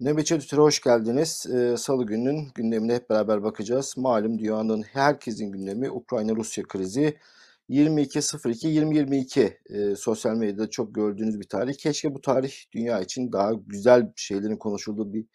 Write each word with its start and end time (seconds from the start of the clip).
Nöbetçi 0.00 0.34
Editör'e 0.34 0.60
hoş 0.60 0.80
geldiniz. 0.80 1.46
Ee, 1.54 1.76
Salı 1.76 2.06
gününün 2.06 2.48
gündemine 2.54 2.94
hep 2.94 3.10
beraber 3.10 3.42
bakacağız. 3.42 3.94
Malum 3.96 4.38
dünyanın 4.38 4.82
herkesin 4.82 5.52
gündemi 5.52 5.90
Ukrayna-Rusya 5.90 6.64
krizi. 6.64 7.18
22.02.2022 7.70 9.92
e, 9.92 9.96
sosyal 9.96 10.36
medyada 10.36 10.70
çok 10.70 10.94
gördüğünüz 10.94 11.40
bir 11.40 11.48
tarih. 11.48 11.74
Keşke 11.74 12.14
bu 12.14 12.20
tarih 12.20 12.52
dünya 12.72 13.00
için 13.00 13.32
daha 13.32 13.52
güzel 13.66 14.12
şeylerin 14.16 14.56
konuşulduğu 14.56 15.12
bir 15.12 15.26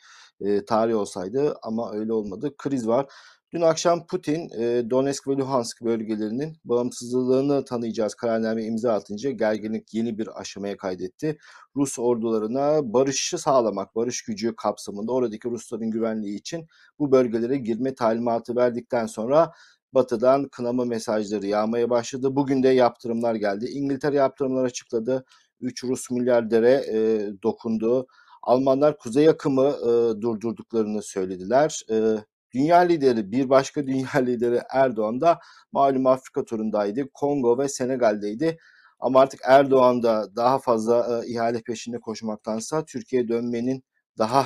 e, 0.42 0.66
tarih 0.66 0.96
olsaydı 0.96 1.56
ama 1.62 1.92
öyle 1.94 2.14
olmadı. 2.14 2.54
Kriz 2.58 2.88
var. 2.88 3.06
Dün 3.54 3.62
akşam 3.62 4.08
Putin 4.08 4.50
e, 4.50 4.90
Donetsk 4.90 5.28
ve 5.28 5.32
Luhansk 5.38 5.82
bölgelerinin 5.82 6.58
bağımsızlığını 6.66 7.66
tanıyacağız 7.66 8.16
kararname 8.16 8.64
imza 8.64 8.94
atınca 8.94 9.32
gerginlik 9.32 9.94
yeni 9.94 10.18
bir 10.18 10.40
aşamaya 10.42 10.78
kaydetti. 10.78 11.38
Rus 11.76 12.00
ordularına 12.00 12.94
barışı 12.94 13.38
sağlamak, 13.38 13.96
barış 13.96 14.22
gücü 14.22 14.56
kapsamında 14.56 15.12
oradaki 15.12 15.50
Rusların 15.50 15.92
güvenliği 15.92 16.38
için 16.38 16.68
bu 17.00 17.12
bölgelere 17.12 17.58
girme 17.58 17.96
talimatı 17.96 18.56
verdikten 18.56 19.06
sonra 19.06 19.52
Batı'dan 19.94 20.48
kınama 20.50 20.86
mesajları 20.86 21.48
yağmaya 21.48 21.90
başladı. 21.90 22.36
Bugün 22.36 22.64
de 22.64 22.70
yaptırımlar 22.70 23.36
geldi. 23.36 23.66
İngiltere 23.66 24.16
yaptırımlar 24.16 24.66
açıkladı. 24.66 25.26
3 25.62 25.84
Rus 25.84 26.12
milyardere 26.12 26.72
e, 26.72 27.30
dokundu. 27.44 28.08
Almanlar 28.44 28.98
kuzey 28.98 29.30
akımı 29.30 29.68
e, 29.68 30.22
durdurduklarını 30.22 31.02
söylediler. 31.02 31.82
E, 31.92 32.18
dünya 32.54 32.78
lideri, 32.78 33.32
bir 33.32 33.50
başka 33.50 33.88
dünya 33.88 34.10
lideri 34.20 34.62
Erdoğan 34.74 35.22
da 35.22 35.40
malum 35.72 36.08
Afrika 36.08 36.46
turundaydı. 36.46 37.10
Kongo 37.14 37.58
ve 37.58 37.70
Senegal'deydi. 37.70 38.58
Ama 39.00 39.22
artık 39.22 39.40
Erdoğan 39.44 40.04
da 40.04 40.36
daha 40.36 40.60
fazla 40.60 41.24
e, 41.24 41.28
ihale 41.28 41.62
peşinde 41.62 42.00
koşmaktansa 42.00 42.86
Türkiye'ye 42.86 43.28
dönmenin 43.28 43.84
daha 44.18 44.46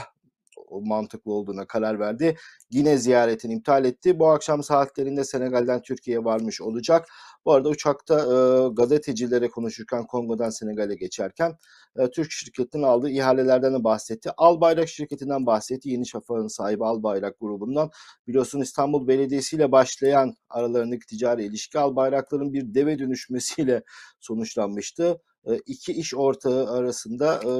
mantıklı 0.81 1.33
olduğuna 1.33 1.67
karar 1.67 1.99
verdi. 1.99 2.35
Yine 2.71 2.97
ziyaretini 2.97 3.53
iptal 3.53 3.85
etti. 3.85 4.19
Bu 4.19 4.27
akşam 4.27 4.63
saatlerinde 4.63 5.23
Senegal'den 5.23 5.81
Türkiye'ye 5.81 6.23
varmış 6.25 6.61
olacak. 6.61 7.07
Bu 7.45 7.53
arada 7.53 7.69
uçakta 7.69 8.19
e, 8.19 8.69
gazetecilere 8.73 9.49
konuşurken 9.49 10.07
Kongo'dan 10.07 10.49
Senegal'e 10.49 10.95
geçerken 10.95 11.57
e, 11.99 12.09
Türk 12.09 12.31
şirketinin 12.31 12.83
aldığı 12.83 13.09
ihalelerden 13.09 13.73
de 13.73 13.83
bahsetti. 13.83 14.31
Albayrak 14.37 14.89
şirketinden 14.89 15.45
bahsetti. 15.45 15.89
Yeni 15.89 16.07
Şafak'ın 16.07 16.47
sahibi 16.47 16.85
Albayrak 16.85 17.39
grubundan. 17.39 17.89
Biliyorsun 18.27 18.61
İstanbul 18.61 19.07
Belediyesi 19.07 19.55
ile 19.55 19.71
başlayan 19.71 20.33
aralarındaki 20.49 21.05
ticari 21.05 21.45
ilişki 21.45 21.79
Albayrakların 21.79 22.53
bir 22.53 22.73
deve 22.73 22.99
dönüşmesiyle 22.99 23.83
sonuçlanmıştı. 24.19 25.21
E, 25.45 25.57
iki 25.65 25.93
iş 25.93 26.15
ortağı 26.15 26.71
arasında 26.71 27.35
e, 27.35 27.51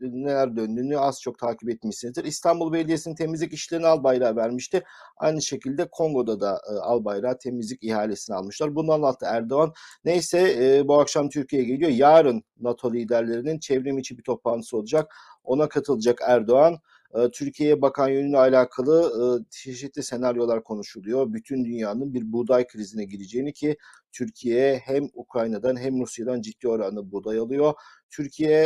neler 0.00 0.56
döndüğünü 0.56 0.98
az 0.98 1.20
çok 1.22 1.38
takip 1.38 1.70
etmişsinizdir. 1.70 2.24
İstanbul 2.24 2.72
Belediyesi'nin 2.72 3.14
temizlik 3.14 3.52
işlerini 3.52 3.86
al 3.86 4.04
bayrağı 4.04 4.36
vermişti. 4.36 4.82
Aynı 5.16 5.42
şekilde 5.42 5.88
Kongo'da 5.90 6.40
da 6.40 6.60
e, 6.70 6.72
al 6.78 7.04
bayrağı 7.04 7.38
temizlik 7.38 7.84
ihalesini 7.84 8.36
almışlar. 8.36 8.74
Bunu 8.74 8.92
anlattı 8.92 9.26
Erdoğan. 9.28 9.72
Neyse 10.04 10.56
e, 10.58 10.88
bu 10.88 11.00
akşam 11.00 11.28
Türkiye'ye 11.28 11.68
geliyor. 11.68 11.90
Yarın 11.90 12.42
NATO 12.60 12.92
liderlerinin 12.92 13.58
çevrim 13.58 13.98
içi 13.98 14.18
bir 14.18 14.22
toplantısı 14.22 14.76
olacak. 14.76 15.14
Ona 15.44 15.68
katılacak 15.68 16.20
Erdoğan. 16.26 16.78
E, 17.14 17.30
Türkiye'ye 17.30 17.82
bakan 17.82 18.08
yönüyle 18.08 18.38
alakalı 18.38 19.12
e, 19.20 19.24
çeşitli 19.50 20.02
senaryolar 20.02 20.64
konuşuluyor. 20.64 21.32
Bütün 21.32 21.64
dünyanın 21.64 22.14
bir 22.14 22.32
buğday 22.32 22.66
krizine 22.66 23.04
gireceğini 23.04 23.52
ki 23.52 23.76
Türkiye 24.12 24.78
hem 24.84 25.08
Ukrayna'dan 25.14 25.76
hem 25.76 26.00
Rusya'dan 26.00 26.40
ciddi 26.40 26.68
oranda 26.68 27.12
buğday 27.12 27.38
alıyor. 27.38 27.74
Türkiye 28.10 28.64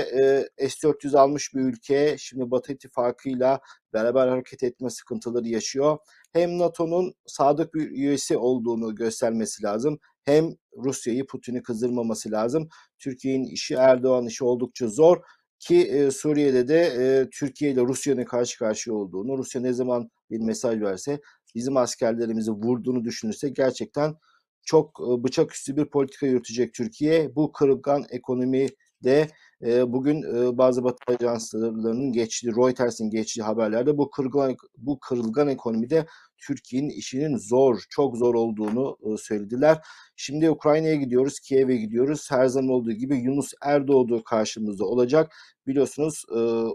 e, 0.58 0.68
S-400 0.68 1.18
almış 1.18 1.54
bir 1.54 1.60
ülke. 1.60 2.16
Şimdi 2.18 2.50
Batı 2.50 2.72
ittifakıyla 2.72 3.60
beraber 3.92 4.28
hareket 4.28 4.62
etme 4.62 4.90
sıkıntıları 4.90 5.48
yaşıyor. 5.48 5.98
Hem 6.32 6.58
NATO'nun 6.58 7.14
sadık 7.26 7.74
bir 7.74 7.90
üyesi 7.90 8.36
olduğunu 8.36 8.94
göstermesi 8.94 9.62
lazım. 9.62 9.98
Hem 10.24 10.54
Rusya'yı 10.76 11.26
Putin'i 11.26 11.62
kızdırmaması 11.62 12.30
lazım. 12.30 12.68
Türkiye'nin 12.98 13.44
işi 13.44 13.74
Erdoğan 13.74 14.26
işi 14.26 14.44
oldukça 14.44 14.88
zor 14.88 15.18
ki 15.58 15.76
e, 15.82 16.10
Suriye'de 16.10 16.68
de 16.68 16.80
e, 16.80 17.30
Türkiye 17.30 17.70
ile 17.70 17.80
Rusya'nın 17.80 18.24
karşı 18.24 18.58
karşıya 18.58 18.96
olduğunu, 18.96 19.38
Rusya 19.38 19.60
ne 19.60 19.72
zaman 19.72 20.10
bir 20.30 20.40
mesaj 20.40 20.80
verse 20.80 21.20
bizim 21.54 21.76
askerlerimizi 21.76 22.50
vurduğunu 22.50 23.04
düşünürse 23.04 23.48
gerçekten 23.48 24.14
çok 24.62 25.00
e, 25.00 25.24
bıçak 25.24 25.54
üstü 25.54 25.76
bir 25.76 25.84
politika 25.84 26.26
yürütecek 26.26 26.74
Türkiye. 26.74 27.34
Bu 27.36 27.52
kırılgan 27.52 28.04
ekonomi 28.10 28.68
de 29.04 29.28
e, 29.66 29.92
bugün 29.92 30.22
e, 30.22 30.58
bazı 30.58 30.84
Batı 30.84 30.98
ajanslarının 31.06 32.12
geçtiği, 32.12 32.56
Reuters'in 32.56 33.10
geçtiği 33.10 33.42
haberlerde 33.42 33.98
bu 33.98 34.10
kırılgan 34.10 34.56
bu 34.76 34.98
kırılgan 35.00 35.48
ekonomide 35.48 36.06
Türkiye'nin 36.46 36.90
işinin 36.90 37.36
zor, 37.36 37.82
çok 37.90 38.16
zor 38.16 38.34
olduğunu 38.34 38.98
söylediler. 39.18 39.78
Şimdi 40.16 40.50
Ukrayna'ya 40.50 40.94
gidiyoruz, 40.94 41.40
Kiev'e 41.40 41.76
gidiyoruz. 41.76 42.30
Her 42.30 42.46
zaman 42.46 42.70
olduğu 42.70 42.92
gibi 42.92 43.16
Yunus 43.16 43.52
Erdoğdu 43.62 44.24
karşımızda 44.24 44.84
olacak. 44.84 45.34
Biliyorsunuz 45.66 46.24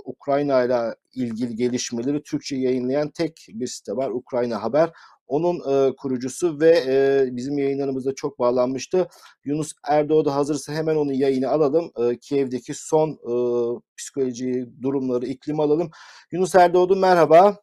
Ukrayna 0.05 0.63
ile 0.63 0.95
ilgili 1.13 1.55
gelişmeleri 1.55 2.23
Türkçe 2.23 2.55
yayınlayan 2.55 3.09
tek 3.09 3.45
bir 3.49 3.67
site 3.67 3.91
var, 3.91 4.09
Ukrayna 4.09 4.63
Haber. 4.63 4.91
Onun 5.31 5.59
e, 5.73 5.95
kurucusu 5.95 6.59
ve 6.59 6.83
e, 6.87 7.27
bizim 7.35 7.57
yayınlarımızda 7.57 8.15
çok 8.15 8.39
bağlanmıştı. 8.39 9.07
Yunus 9.45 9.71
Erdoğdu 9.87 10.31
hazırsa 10.31 10.73
hemen 10.73 10.95
onun 10.95 11.13
yayını 11.13 11.49
alalım. 11.49 11.91
E, 11.97 12.19
Kiev'deki 12.19 12.73
son 12.73 13.09
e, 13.09 13.33
psikoloji 13.97 14.69
durumları, 14.81 15.25
iklimi 15.25 15.61
alalım. 15.61 15.91
Yunus 16.31 16.55
Erdoğdu 16.55 16.95
merhaba. 16.95 17.57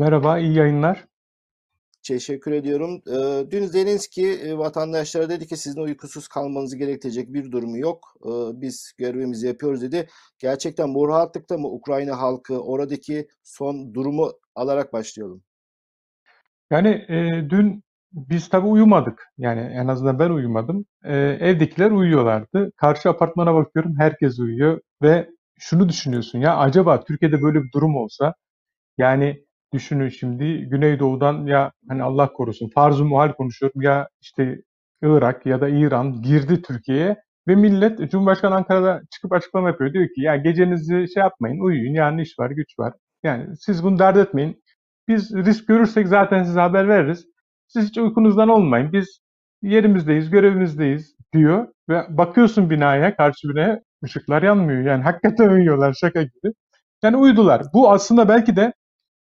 Merhaba, 0.00 0.38
iyi 0.38 0.54
yayınlar. 0.54 1.06
Teşekkür 2.02 2.52
ediyorum. 2.52 3.02
E, 3.06 3.50
dün 3.50 3.66
Zelenski 3.66 4.26
e, 4.30 4.58
vatandaşlara 4.58 5.28
dedi 5.28 5.46
ki 5.46 5.56
sizin 5.56 5.80
uykusuz 5.80 6.28
kalmanızı 6.28 6.78
gerektirecek 6.78 7.32
bir 7.32 7.52
durumu 7.52 7.78
yok. 7.78 8.14
E, 8.24 8.30
biz 8.60 8.92
görevimizi 8.98 9.46
yapıyoruz 9.46 9.82
dedi. 9.82 10.08
Gerçekten 10.38 10.94
bu 10.94 11.08
rahatlıkta 11.08 11.58
mı 11.58 11.68
Ukrayna 11.68 12.20
halkı 12.20 12.62
oradaki 12.62 13.28
son 13.42 13.94
durumu 13.94 14.32
alarak 14.54 14.92
başlayalım. 14.92 15.42
Yani 16.70 16.88
e, 16.88 17.46
dün 17.50 17.82
biz 18.12 18.48
tabii 18.48 18.66
uyumadık. 18.66 19.32
Yani 19.38 19.60
en 19.60 19.88
azından 19.88 20.18
ben 20.18 20.30
uyumadım. 20.30 20.86
E, 21.04 21.16
evdekiler 21.16 21.90
uyuyorlardı. 21.90 22.72
Karşı 22.76 23.08
apartmana 23.10 23.54
bakıyorum 23.54 23.94
herkes 23.98 24.38
uyuyor 24.38 24.80
ve 25.02 25.30
şunu 25.58 25.88
düşünüyorsun 25.88 26.38
ya 26.38 26.56
acaba 26.56 27.04
Türkiye'de 27.04 27.42
böyle 27.42 27.62
bir 27.62 27.72
durum 27.72 27.96
olsa 27.96 28.34
yani 28.98 29.47
düşünün 29.72 30.08
şimdi 30.08 30.64
Güneydoğu'dan 30.68 31.46
ya 31.46 31.72
hani 31.88 32.02
Allah 32.02 32.32
korusun 32.32 32.68
farz-ı 32.68 33.04
muhal 33.04 33.32
konuşuyorum 33.32 33.82
ya 33.82 34.08
işte 34.20 34.62
Irak 35.02 35.46
ya 35.46 35.60
da 35.60 35.68
İran 35.68 36.22
girdi 36.22 36.62
Türkiye'ye 36.62 37.16
ve 37.48 37.54
millet 37.54 38.10
Cumhurbaşkanı 38.10 38.54
Ankara'da 38.54 39.02
çıkıp 39.10 39.32
açıklama 39.32 39.68
yapıyor. 39.68 39.92
Diyor 39.92 40.06
ki 40.06 40.20
ya 40.22 40.36
gecenizi 40.36 41.06
şey 41.14 41.22
yapmayın 41.22 41.60
uyuyun 41.60 41.94
yani 41.94 42.22
iş 42.22 42.38
var 42.38 42.50
güç 42.50 42.78
var. 42.78 42.92
Yani 43.22 43.56
siz 43.56 43.84
bunu 43.84 43.98
dert 43.98 44.16
etmeyin. 44.16 44.62
Biz 45.08 45.34
risk 45.34 45.68
görürsek 45.68 46.08
zaten 46.08 46.44
size 46.44 46.60
haber 46.60 46.88
veririz. 46.88 47.26
Siz 47.68 47.88
hiç 47.88 47.98
uykunuzdan 47.98 48.48
olmayın. 48.48 48.92
Biz 48.92 49.20
yerimizdeyiz, 49.62 50.30
görevimizdeyiz 50.30 51.16
diyor. 51.32 51.68
Ve 51.88 52.06
bakıyorsun 52.10 52.70
binaya, 52.70 53.16
karşı 53.16 53.48
binaya 53.48 53.80
ışıklar 54.04 54.42
yanmıyor. 54.42 54.82
Yani 54.82 55.02
hakikaten 55.02 55.48
uyuyorlar 55.48 55.96
şaka 56.00 56.22
gibi. 56.22 56.52
Yani 57.02 57.16
uyudular. 57.16 57.62
Bu 57.74 57.90
aslında 57.90 58.28
belki 58.28 58.56
de 58.56 58.72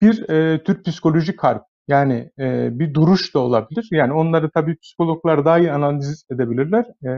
bir 0.02 0.30
e, 0.30 0.64
tür 0.64 0.84
psikolojik 0.84 1.44
harp. 1.44 1.64
Yani 1.88 2.32
e, 2.40 2.80
bir 2.80 2.94
duruş 2.94 3.36
da 3.36 3.40
olabilir. 3.40 3.88
Yani 3.92 4.14
onları 4.14 4.50
tabii 4.52 4.78
psikologlar 4.84 5.46
daha 5.46 5.60
iyi 5.60 5.72
analiz 5.72 6.26
edebilirler. 6.32 6.86
E, 7.04 7.12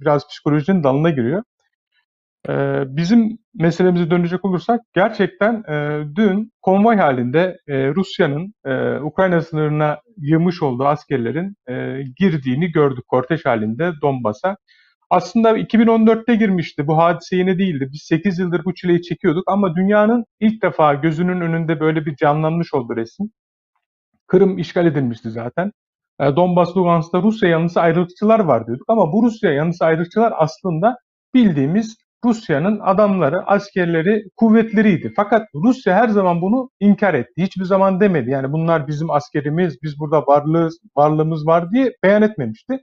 biraz 0.00 0.28
psikolojinin 0.28 0.84
dalına 0.84 1.10
giriyor. 1.10 1.42
Ee, 2.48 2.82
bizim 2.86 3.38
meselemize 3.54 4.10
dönecek 4.10 4.44
olursak 4.44 4.80
gerçekten 4.94 5.62
e, 5.68 6.04
dün 6.16 6.52
konvoy 6.62 6.96
halinde 6.96 7.58
e, 7.68 7.88
Rusya'nın 7.88 8.54
e, 8.64 8.98
Ukrayna 9.00 9.40
sınırına 9.40 9.98
yığmış 10.16 10.62
olduğu 10.62 10.84
askerlerin 10.84 11.56
e, 11.68 12.02
girdiğini 12.16 12.72
gördük 12.72 13.04
kortej 13.08 13.44
halinde 13.44 13.92
Donbas'a. 14.02 14.56
Aslında 15.10 15.58
2014'te 15.58 16.34
girmişti. 16.34 16.86
Bu 16.86 16.98
hadise 16.98 17.36
yeni 17.36 17.58
değildi. 17.58 17.88
Biz 17.92 18.02
8 18.02 18.38
yıldır 18.38 18.64
bu 18.64 18.74
çileyi 18.74 19.02
çekiyorduk 19.02 19.44
ama 19.46 19.76
dünyanın 19.76 20.24
ilk 20.40 20.62
defa 20.62 20.94
gözünün 20.94 21.40
önünde 21.40 21.80
böyle 21.80 22.06
bir 22.06 22.16
canlanmış 22.16 22.74
oldu 22.74 22.96
resim. 22.96 23.30
Kırım 24.26 24.58
işgal 24.58 24.86
edilmişti 24.86 25.30
zaten. 25.30 25.72
E, 26.20 26.36
Donbas, 26.36 26.76
Lugansk'ta 26.76 27.22
Rusya 27.22 27.48
yanlısı 27.48 27.80
ayrılıkçılar 27.80 28.40
var 28.40 28.66
diyorduk 28.66 28.84
ama 28.88 29.12
bu 29.12 29.22
Rusya 29.22 29.52
yanlısı 29.52 29.84
ayrılıkçılar 29.84 30.32
aslında 30.36 30.96
bildiğimiz 31.34 31.96
Rusya'nın 32.24 32.80
adamları, 32.80 33.46
askerleri, 33.46 34.24
kuvvetleriydi. 34.36 35.12
Fakat 35.16 35.48
Rusya 35.54 35.94
her 35.94 36.08
zaman 36.08 36.42
bunu 36.42 36.70
inkar 36.80 37.14
etti. 37.14 37.42
Hiçbir 37.42 37.64
zaman 37.64 38.00
demedi. 38.00 38.30
Yani 38.30 38.52
bunlar 38.52 38.88
bizim 38.88 39.10
askerimiz, 39.10 39.82
biz 39.82 39.98
burada 39.98 40.20
varlığız, 40.26 40.78
varlığımız 40.96 41.46
var 41.46 41.70
diye 41.70 41.92
beyan 42.02 42.22
etmemişti. 42.22 42.80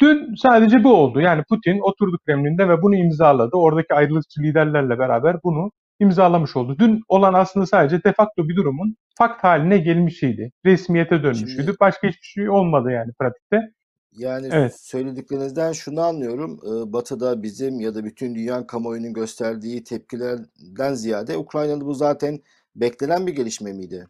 Dün 0.00 0.34
sadece 0.34 0.84
bu 0.84 0.94
oldu. 0.94 1.20
Yani 1.20 1.42
Putin 1.48 1.78
oturdu 1.80 2.18
Kremlin'de 2.26 2.68
ve 2.68 2.82
bunu 2.82 2.94
imzaladı. 2.96 3.56
Oradaki 3.56 3.94
ayrılıkçı 3.94 4.42
liderlerle 4.42 4.98
beraber 4.98 5.36
bunu 5.44 5.70
imzalamış 6.00 6.56
oldu. 6.56 6.76
Dün 6.78 7.02
olan 7.08 7.34
aslında 7.34 7.66
sadece 7.66 8.04
de 8.04 8.12
facto 8.12 8.48
bir 8.48 8.56
durumun 8.56 8.96
fakt 9.18 9.44
haline 9.44 9.78
gelmişiydi. 9.78 10.52
Resmiyete 10.66 11.22
dönmüşüydü. 11.22 11.52
Şimdi 11.52 11.76
Başka 11.80 12.08
hiçbir 12.08 12.26
şey 12.26 12.50
olmadı 12.50 12.90
yani 12.90 13.12
pratikte. 13.20 13.60
yani 14.12 14.48
Evet. 14.52 14.80
söylediklerinizden 14.80 15.72
şunu 15.72 16.00
anlıyorum. 16.00 16.60
Ee, 16.66 16.92
Batı'da 16.92 17.42
bizim 17.42 17.80
ya 17.80 17.94
da 17.94 18.04
bütün 18.04 18.34
dünya 18.34 18.66
kamuoyunun 18.66 19.12
gösterdiği 19.12 19.84
tepkilerden 19.84 20.94
ziyade 20.94 21.36
Ukrayna'da 21.36 21.84
bu 21.86 21.94
zaten 21.94 22.38
beklenen 22.76 23.26
bir 23.26 23.32
gelişme 23.36 23.72
miydi? 23.72 24.06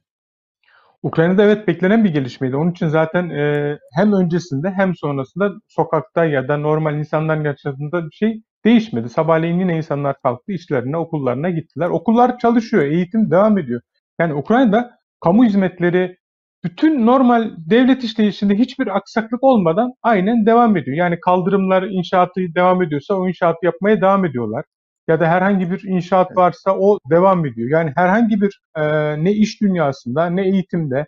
Ukrayna'da 1.02 1.42
evet 1.44 1.68
beklenen 1.68 2.04
bir 2.04 2.10
gelişmeydi. 2.12 2.56
Onun 2.56 2.70
için 2.70 2.88
zaten 2.88 3.30
e, 3.30 3.78
hem 3.94 4.12
öncesinde 4.12 4.70
hem 4.70 4.94
sonrasında 4.94 5.50
sokakta 5.68 6.24
ya 6.24 6.48
da 6.48 6.56
normal 6.56 6.98
insanların 6.98 7.44
yaşadığında 7.44 8.04
bir 8.06 8.12
şey 8.12 8.42
değişmedi. 8.64 9.08
Sabahleyin 9.08 9.60
yine 9.60 9.76
insanlar 9.76 10.16
kalktı, 10.22 10.52
işlerine, 10.52 10.96
okullarına 10.96 11.50
gittiler. 11.50 11.88
Okullar 11.88 12.38
çalışıyor, 12.38 12.82
eğitim 12.82 13.30
devam 13.30 13.58
ediyor. 13.58 13.80
Yani 14.20 14.34
Ukrayna'da 14.34 14.90
kamu 15.20 15.44
hizmetleri 15.44 16.16
bütün 16.64 17.06
normal 17.06 17.50
devlet 17.58 18.04
işleyişinde 18.04 18.54
hiçbir 18.54 18.96
aksaklık 18.96 19.44
olmadan 19.44 19.92
aynen 20.02 20.46
devam 20.46 20.76
ediyor. 20.76 20.96
Yani 20.96 21.20
kaldırımlar 21.20 21.82
inşaatı 21.82 22.40
devam 22.54 22.82
ediyorsa 22.82 23.14
o 23.14 23.28
inşaatı 23.28 23.66
yapmaya 23.66 24.00
devam 24.00 24.24
ediyorlar. 24.24 24.64
Ya 25.10 25.20
da 25.20 25.26
herhangi 25.28 25.70
bir 25.70 25.82
inşaat 25.84 26.36
varsa 26.36 26.76
o 26.78 26.98
devam 27.10 27.46
ediyor. 27.46 27.70
Yani 27.70 27.92
herhangi 27.96 28.40
bir 28.40 28.60
e, 28.76 28.84
ne 29.24 29.32
iş 29.32 29.60
dünyasında 29.60 30.26
ne 30.26 30.42
eğitimde 30.42 31.06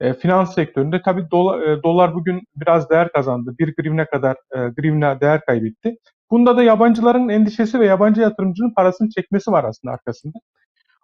e, 0.00 0.14
finans 0.14 0.54
sektöründe 0.54 1.02
tabii 1.04 1.20
dola- 1.20 1.78
e, 1.78 1.82
dolar 1.82 2.14
bugün 2.14 2.40
biraz 2.56 2.90
değer 2.90 3.12
kazandı. 3.12 3.54
Bir 3.58 3.74
grivne 3.76 4.06
kadar 4.06 4.36
e, 4.56 4.58
grivne 4.68 5.20
değer 5.20 5.40
kaybetti. 5.46 5.96
Bunda 6.30 6.56
da 6.56 6.62
yabancıların 6.62 7.28
endişesi 7.28 7.80
ve 7.80 7.86
yabancı 7.86 8.20
yatırımcının 8.20 8.74
parasını 8.76 9.08
çekmesi 9.10 9.52
var 9.52 9.64
aslında 9.64 9.94
arkasında. 9.94 10.38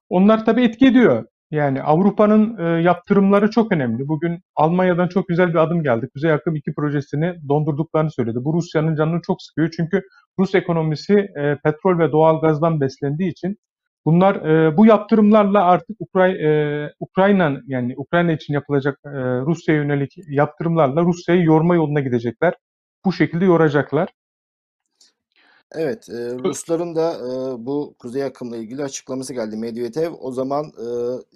Onlar 0.09 0.45
tabii 0.45 0.65
etki 0.65 0.87
ediyor. 0.87 1.25
Yani 1.51 1.83
Avrupa'nın 1.83 2.59
e, 2.59 2.83
yaptırımları 2.83 3.51
çok 3.51 3.73
önemli. 3.73 4.09
Bugün 4.09 4.41
Almanya'dan 4.57 5.09
çok 5.09 5.29
güzel 5.29 5.49
bir 5.49 5.59
adım 5.59 5.83
geldi. 5.83 6.09
Kuzey 6.15 6.33
Akım 6.33 6.57
2 6.57 6.75
projesini 6.75 7.35
dondurduklarını 7.49 8.11
söyledi. 8.11 8.39
Bu 8.41 8.55
Rusya'nın 8.55 8.97
canını 8.97 9.21
çok 9.27 9.43
sıkıyor. 9.43 9.71
Çünkü 9.77 10.03
Rus 10.39 10.55
ekonomisi 10.55 11.15
e, 11.15 11.57
petrol 11.65 11.99
ve 11.99 12.13
doğal 12.13 12.41
gazdan 12.41 12.81
beslendiği 12.81 13.31
için 13.31 13.57
bunlar 14.07 14.35
e, 14.37 14.77
bu 14.77 14.87
yaptırımlarla 14.87 15.65
artık 15.65 15.97
Ukray 16.01 16.33
e, 16.33 16.93
Ukrayna 17.01 17.61
yani 17.67 17.95
Ukrayna 17.97 18.33
için 18.33 18.55
yapılacak 18.55 18.99
e, 19.05 19.11
Rusya'ya 19.41 19.83
yönelik 19.83 20.13
yaptırımlarla 20.29 21.03
Rusya'yı 21.03 21.43
yorma 21.43 21.75
yoluna 21.75 22.01
gidecekler. 22.01 22.55
Bu 23.05 23.13
şekilde 23.13 23.45
yoracaklar. 23.45 24.09
Evet, 25.73 26.09
e, 26.09 26.39
Rusların 26.45 26.95
da 26.95 27.13
e, 27.13 27.67
bu 27.67 27.95
Kuzey 27.99 28.25
Akım'la 28.25 28.57
ilgili 28.57 28.85
açıklaması 28.85 29.35
geldi. 29.35 29.57
Medvedev 29.57 30.13
o 30.21 30.33
zaman 30.33 30.65
e, 30.65 30.87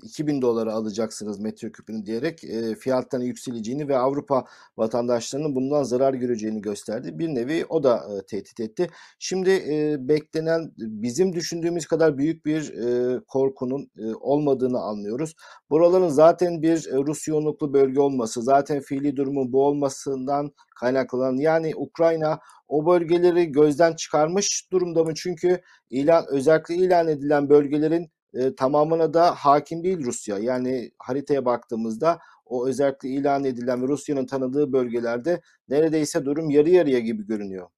2000 0.02 0.43
dolara 0.43 0.73
alacaksınız 0.73 1.38
metreküpünü 1.40 2.06
diyerek 2.06 2.44
e, 2.44 2.75
fiyatların 2.75 3.23
yükseleceğini 3.23 3.88
ve 3.88 3.96
Avrupa 3.96 4.44
vatandaşlarının 4.76 5.55
bundan 5.55 5.82
zarar 5.82 6.14
göreceğini 6.14 6.61
gösterdi. 6.61 7.19
Bir 7.19 7.29
nevi 7.29 7.64
o 7.69 7.82
da 7.82 7.96
e, 7.96 8.26
tehdit 8.26 8.61
etti. 8.61 8.90
Şimdi 9.19 9.50
e, 9.50 10.08
beklenen 10.08 10.73
bizim 10.78 11.32
düşündüğümüz 11.32 11.87
kadar 11.87 12.19
büyük 12.19 12.46
bir 12.46 12.73
e, 12.75 13.20
korkunun 13.28 13.90
e, 13.99 14.14
olmadığını 14.14 14.81
anlıyoruz. 14.81 15.35
Buraların 15.70 16.08
zaten 16.08 16.62
bir 16.62 16.88
e, 16.88 16.96
Rus 16.96 17.28
yoğunluklu 17.28 17.75
bölge 17.75 18.00
olması, 18.00 18.43
zaten 18.43 18.81
fiili 18.81 19.17
durumun 19.17 19.52
bu 19.52 19.64
olmasından 19.67 20.52
kaynaklanan 20.82 21.37
yani 21.37 21.73
Ukrayna 21.76 22.40
o 22.72 22.86
bölgeleri 22.86 23.52
gözden 23.52 23.92
çıkarmış 23.94 24.69
durumda 24.72 25.04
mı? 25.04 25.14
Çünkü 25.14 25.60
ilan 25.90 26.24
özellikle 26.30 26.74
ilan 26.74 27.08
edilen 27.08 27.48
bölgelerin 27.48 28.10
e, 28.34 28.54
tamamına 28.54 29.14
da 29.14 29.34
hakim 29.34 29.84
değil 29.84 30.04
Rusya. 30.04 30.38
Yani 30.38 30.90
haritaya 30.98 31.44
baktığımızda 31.44 32.19
o 32.46 32.69
özellikle 32.69 33.08
ilan 33.08 33.44
edilen 33.44 33.82
ve 33.82 33.88
Rusya'nın 33.88 34.26
tanıdığı 34.26 34.72
bölgelerde 34.72 35.40
neredeyse 35.69 36.24
durum 36.24 36.50
yarı 36.50 36.70
yarıya 36.70 36.98
gibi 36.98 37.26
görünüyor. 37.26 37.69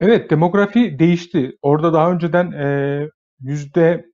Evet, 0.00 0.30
demografi 0.30 0.98
değişti. 0.98 1.58
Orada 1.62 1.92
daha 1.92 2.12
önceden 2.12 2.52
e, 2.52 3.08
yüzde 3.40 4.06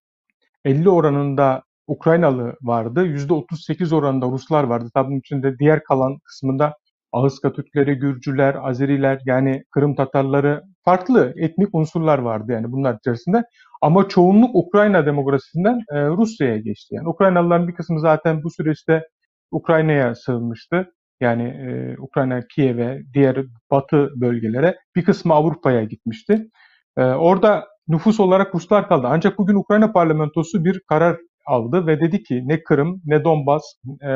50 0.64 0.90
oranında 0.90 1.62
Ukraynalı 1.87 2.56
vardı. 2.62 3.05
Yüzde 3.05 3.32
38 3.32 3.93
oranında 3.93 4.26
Ruslar 4.26 4.64
vardı. 4.64 4.90
Tabii 4.94 5.08
bunun 5.08 5.19
içinde 5.19 5.58
diğer 5.58 5.84
kalan 5.84 6.19
kısmında 6.19 6.76
Ahıska 7.12 7.53
Türkleri, 7.53 7.94
Gürcüler, 7.94 8.56
Azeriler 8.62 9.20
yani 9.26 9.62
Kırım 9.70 9.94
Tatarları 9.94 10.62
farklı 10.85 11.35
etnik 11.37 11.75
unsurlar 11.75 12.19
vardı 12.19 12.53
yani 12.53 12.73
bunlar 12.73 12.97
içerisinde. 12.99 13.43
Ama 13.82 14.08
çoğunluk 14.08 14.55
Ukrayna 14.55 15.06
demografisinden 15.06 15.81
e, 15.93 16.06
Rusya'ya 16.08 16.58
geçti. 16.58 16.94
Yani 16.94 17.08
Ukraynalıların 17.08 17.69
bir 17.69 17.75
kısmı 17.75 18.00
zaten 18.00 18.43
bu 18.43 18.50
süreçte 18.50 19.03
Ukrayna'ya 19.50 20.14
sığınmıştı. 20.14 20.93
Yani 21.20 21.43
e, 21.43 21.97
Ukrayna, 21.99 22.41
Kiev'e, 22.55 23.03
diğer 23.14 23.44
batı 23.70 24.11
bölgelere. 24.17 24.76
Bir 24.97 25.05
kısmı 25.05 25.35
Avrupa'ya 25.35 25.85
gitmişti. 25.85 26.49
E, 26.97 27.03
orada 27.03 27.67
nüfus 27.88 28.20
olarak 28.20 28.55
Ruslar 28.55 28.88
kaldı. 28.88 29.06
Ancak 29.11 29.38
bugün 29.38 29.55
Ukrayna 29.55 29.93
parlamentosu 29.93 30.64
bir 30.64 30.81
karar 30.88 31.17
aldı 31.46 31.87
ve 31.87 32.00
dedi 32.00 32.22
ki 32.22 32.43
ne 32.46 32.62
Kırım, 32.62 33.02
ne 33.04 33.25
Donbas, 33.25 33.62
e, 34.02 34.10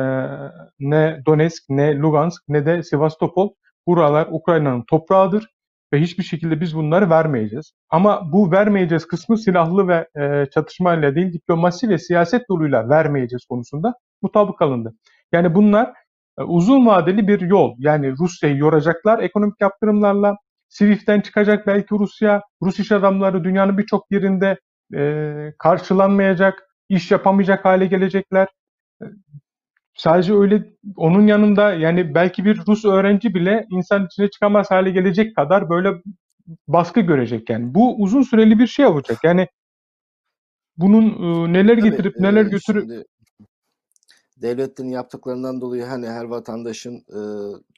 ne 0.79 1.21
Donetsk, 1.25 1.63
ne 1.69 1.97
Lugansk, 1.97 2.43
ne 2.47 2.65
de 2.65 2.83
Sivastopol 2.83 3.49
buralar 3.87 4.27
Ukrayna'nın 4.31 4.83
toprağıdır 4.89 5.47
ve 5.93 6.01
hiçbir 6.01 6.23
şekilde 6.23 6.61
biz 6.61 6.75
bunları 6.75 7.09
vermeyeceğiz. 7.09 7.73
Ama 7.89 8.31
bu 8.31 8.51
vermeyeceğiz 8.51 9.07
kısmı 9.07 9.37
silahlı 9.37 9.87
ve 9.87 10.07
e, 10.21 10.45
çatışmayla 10.53 11.15
değil 11.15 11.33
diplomasi 11.33 11.89
ve 11.89 11.97
siyaset 11.97 12.41
yoluyla 12.49 12.89
vermeyeceğiz 12.89 13.45
konusunda 13.45 13.93
mutabık 14.21 14.61
alındı. 14.61 14.93
Yani 15.31 15.55
bunlar 15.55 15.93
e, 16.39 16.43
uzun 16.43 16.85
vadeli 16.85 17.27
bir 17.27 17.41
yol. 17.41 17.75
Yani 17.77 18.11
Rusya'yı 18.19 18.57
yoracaklar 18.57 19.19
ekonomik 19.19 19.61
yaptırımlarla. 19.61 20.35
Swift'ten 20.69 21.21
çıkacak 21.21 21.67
belki 21.67 21.95
Rusya. 21.95 22.41
Rus 22.63 22.79
iş 22.79 22.91
adamları 22.91 23.43
dünyanın 23.43 23.77
birçok 23.77 24.11
yerinde 24.11 24.57
e, 24.95 25.53
karşılanmayacak, 25.59 26.67
iş 26.91 27.11
yapamayacak 27.11 27.65
hale 27.65 27.85
gelecekler. 27.85 28.47
E, 29.01 29.05
Sadece 29.97 30.33
öyle 30.33 30.63
onun 30.95 31.27
yanında 31.27 31.73
yani 31.73 32.15
belki 32.15 32.45
bir 32.45 32.61
Rus 32.67 32.85
öğrenci 32.85 33.33
bile 33.33 33.67
insan 33.71 34.05
içine 34.05 34.29
çıkamaz 34.29 34.71
hale 34.71 34.91
gelecek 34.91 35.35
kadar 35.35 35.69
böyle 35.69 36.01
baskı 36.67 36.99
görecek 36.99 37.49
yani. 37.49 37.75
Bu 37.75 37.95
uzun 37.95 38.21
süreli 38.21 38.59
bir 38.59 38.67
şey 38.67 38.85
olacak. 38.85 39.19
Yani 39.23 39.47
bunun 40.77 41.03
e, 41.05 41.53
neler 41.53 41.79
Tabii 41.79 41.89
getirip 41.89 42.19
neler 42.19 42.45
e, 42.45 42.49
götürüp 42.49 42.81
şimdi 42.81 43.05
devletlerin 44.41 44.89
yaptıklarından 44.89 45.61
dolayı 45.61 45.83
hani 45.83 46.07
her 46.07 46.23
vatandaşın 46.23 47.05
e, 47.09 47.19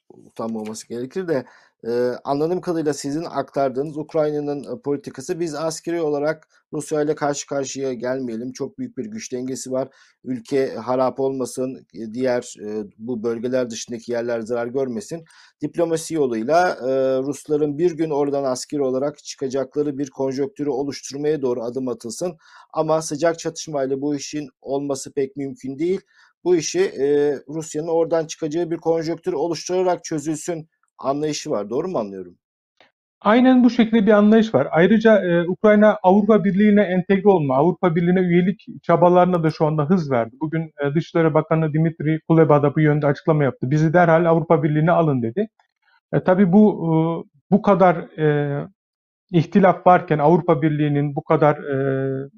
utanmaması 0.10 0.88
gerekir 0.88 1.27
de 1.27 1.46
e, 1.88 1.92
anladığım 2.24 2.62
kadarıyla 2.62 2.94
sizin 2.94 3.24
aktardığınız 3.24 3.98
Ukrayna'nın 3.98 4.78
e, 4.78 4.82
politikası 4.82 5.40
biz 5.40 5.56
askeri 5.56 6.02
olarak 6.02 6.48
Rusya 6.74 7.02
ile 7.02 7.16
karşı 7.16 7.48
karşıya 7.48 7.94
gelmeyelim. 7.94 8.52
Çok 8.52 8.78
büyük 8.80 8.98
bir 8.98 9.06
güç 9.06 9.32
dengesi 9.32 9.72
var. 9.72 9.88
Ülke 10.24 10.75
harap 10.75 11.20
olmasın, 11.20 11.86
e, 11.94 12.13
diğer 12.13 12.56
e, 12.62 12.84
bu 12.98 13.24
bölgeler 13.24 13.70
dışındaki 13.70 14.12
yerler 14.12 14.42
zarar 14.42 14.68
görmesin. 14.68 15.25
Diplomasi 15.62 16.13
yoluyla 16.13 16.70
e, 16.70 17.18
Rusların 17.18 17.78
bir 17.78 17.92
gün 17.92 18.10
oradan 18.10 18.44
askeri 18.44 18.82
olarak 18.82 19.18
çıkacakları 19.24 19.98
bir 19.98 20.10
konjonktürü 20.10 20.70
oluşturmaya 20.70 21.42
doğru 21.42 21.63
adım 21.63 21.88
atılsın. 21.88 22.38
Ama 22.74 23.02
sıcak 23.02 23.40
çatışmayla 23.40 24.02
bu 24.02 24.16
işin 24.16 24.50
olması 24.62 25.13
pek 25.13 25.38
mümkün 25.38 25.80
değil 25.80 26.02
bu 26.44 26.56
işi 26.56 26.80
e, 26.80 27.38
Rusya'nın 27.50 27.88
oradan 27.88 28.25
çıkacağı 28.25 28.72
bir 28.72 28.78
konjonktür 28.78 29.34
oluşturarak 29.34 30.04
çözülsün 30.04 30.70
anlayışı 30.97 31.50
var. 31.50 31.69
Doğru 31.69 31.88
mu 31.88 31.97
anlıyorum? 31.97 32.38
Aynen 33.21 33.63
bu 33.63 33.69
şekilde 33.69 34.05
bir 34.05 34.12
anlayış 34.12 34.53
var. 34.53 34.67
Ayrıca 34.71 35.25
e, 35.25 35.47
Ukrayna 35.47 35.97
Avrupa 36.03 36.43
Birliği'ne 36.43 36.81
entegre 36.81 37.29
olma, 37.29 37.55
Avrupa 37.57 37.95
Birliği'ne 37.95 38.19
üyelik 38.19 38.65
çabalarına 38.83 39.43
da 39.43 39.51
şu 39.51 39.65
anda 39.65 39.89
hız 39.89 40.12
verdi. 40.12 40.35
Bugün 40.41 40.62
e, 40.62 40.95
Dışişleri 40.95 41.33
Bakanı 41.33 41.73
Dimitri 41.73 42.19
Kuleba 42.27 42.63
da 42.63 42.75
bu 42.75 42.79
yönde 42.79 43.07
açıklama 43.07 43.43
yaptı. 43.43 43.71
Bizi 43.71 43.93
derhal 43.93 44.25
Avrupa 44.25 44.63
Birliği'ne 44.63 44.91
alın 44.91 45.21
dedi. 45.21 45.47
E, 46.13 46.23
tabii 46.23 46.53
bu 46.53 46.65
e, 46.71 46.93
bu 47.51 47.62
kadar 47.62 47.95
e, 48.19 48.67
ihtilaf 49.31 49.88
varken 49.88 50.19
Avrupa 50.19 50.62
Birliği'nin 50.62 51.15
bu 51.15 51.23
kadar 51.23 51.57
e, 51.57 52.29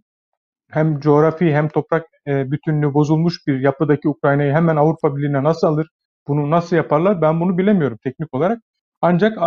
hem 0.72 1.00
coğrafi 1.00 1.54
hem 1.56 1.70
toprak 1.70 2.06
e, 2.28 2.52
bütünlüğü 2.52 2.94
bozulmuş 2.94 3.48
bir 3.48 3.60
yapıdaki 3.60 4.10
Ukrayna'yı 4.10 4.54
hemen 4.54 4.76
Avrupa 4.76 5.16
Birliği'ne 5.18 5.44
nasıl 5.44 5.68
alır? 5.68 5.88
Bunu 6.28 6.52
nasıl 6.52 6.76
yaparlar? 6.76 7.22
Ben 7.22 7.40
bunu 7.40 7.58
bilemiyorum 7.58 7.98
teknik 8.04 8.34
olarak. 8.34 8.60
Ancak 9.02 9.38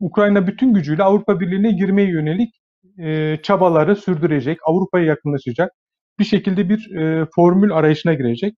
Ukrayna 0.00 0.46
bütün 0.46 0.74
gücüyle 0.74 1.02
Avrupa 1.02 1.40
Birliği'ne 1.40 1.72
girmeye 1.72 2.08
yönelik 2.10 2.54
e, 2.98 3.36
çabaları 3.42 3.96
sürdürecek, 3.96 4.58
Avrupa'ya 4.66 5.04
yakınlaşacak, 5.04 5.72
bir 6.18 6.24
şekilde 6.24 6.68
bir 6.68 6.96
e, 6.96 7.26
formül 7.34 7.72
arayışına 7.72 8.14
girecek. 8.14 8.54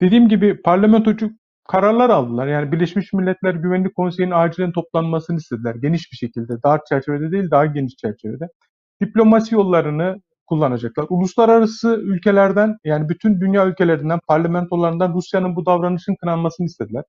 Dediğim 0.00 0.28
gibi 0.28 0.62
parlamentocu 0.62 1.30
kararlar 1.68 2.10
aldılar. 2.10 2.46
Yani 2.46 2.72
Birleşmiş 2.72 3.12
Milletler 3.12 3.54
Güvenlik 3.54 3.94
Konseyi'nin 3.94 4.32
acilen 4.32 4.72
toplanmasını 4.72 5.36
istediler. 5.36 5.74
Geniş 5.74 6.12
bir 6.12 6.16
şekilde, 6.16 6.62
dar 6.62 6.80
çerçevede 6.88 7.32
değil 7.32 7.50
daha 7.50 7.66
geniş 7.66 7.96
çerçevede. 7.96 8.48
Diplomasi 9.02 9.54
yollarını 9.54 10.16
kullanacaklar. 10.46 11.06
Uluslararası 11.08 12.00
ülkelerden 12.02 12.76
yani 12.84 13.08
bütün 13.08 13.40
dünya 13.40 13.66
ülkelerinden, 13.66 14.20
parlamentolarından 14.28 15.14
Rusya'nın 15.14 15.56
bu 15.56 15.66
davranışın 15.66 16.16
kınanmasını 16.20 16.66
istediler. 16.66 17.04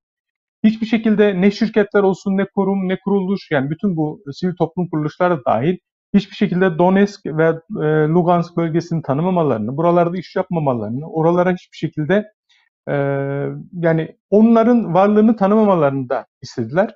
Hiçbir 0.64 0.86
şekilde 0.86 1.42
ne 1.42 1.52
şirketler 1.52 2.04
olsun, 2.04 2.38
ne 2.38 2.46
kurum, 2.56 2.90
ne 2.90 3.00
kuruluş 3.00 3.52
yani 3.52 3.70
bütün 3.70 3.98
bu 3.98 4.24
sivil 4.34 4.56
toplum 4.56 4.90
kuruluşları 4.90 5.46
dahil 5.46 5.78
hiçbir 6.14 6.36
şekilde 6.36 6.78
Donetsk 6.78 7.26
ve 7.26 7.48
e, 7.84 7.86
Lugansk 8.08 8.58
bölgesini 8.58 9.02
tanımamalarını, 9.02 9.78
buralarda 9.78 10.18
iş 10.18 10.36
yapmamalarını, 10.36 11.10
oralara 11.10 11.52
hiçbir 11.52 11.78
şekilde 11.78 12.26
e, 12.90 12.94
yani 13.74 14.18
onların 14.30 14.94
varlığını 14.94 15.36
tanımamalarını 15.36 16.10
da 16.10 16.26
istediler. 16.42 16.94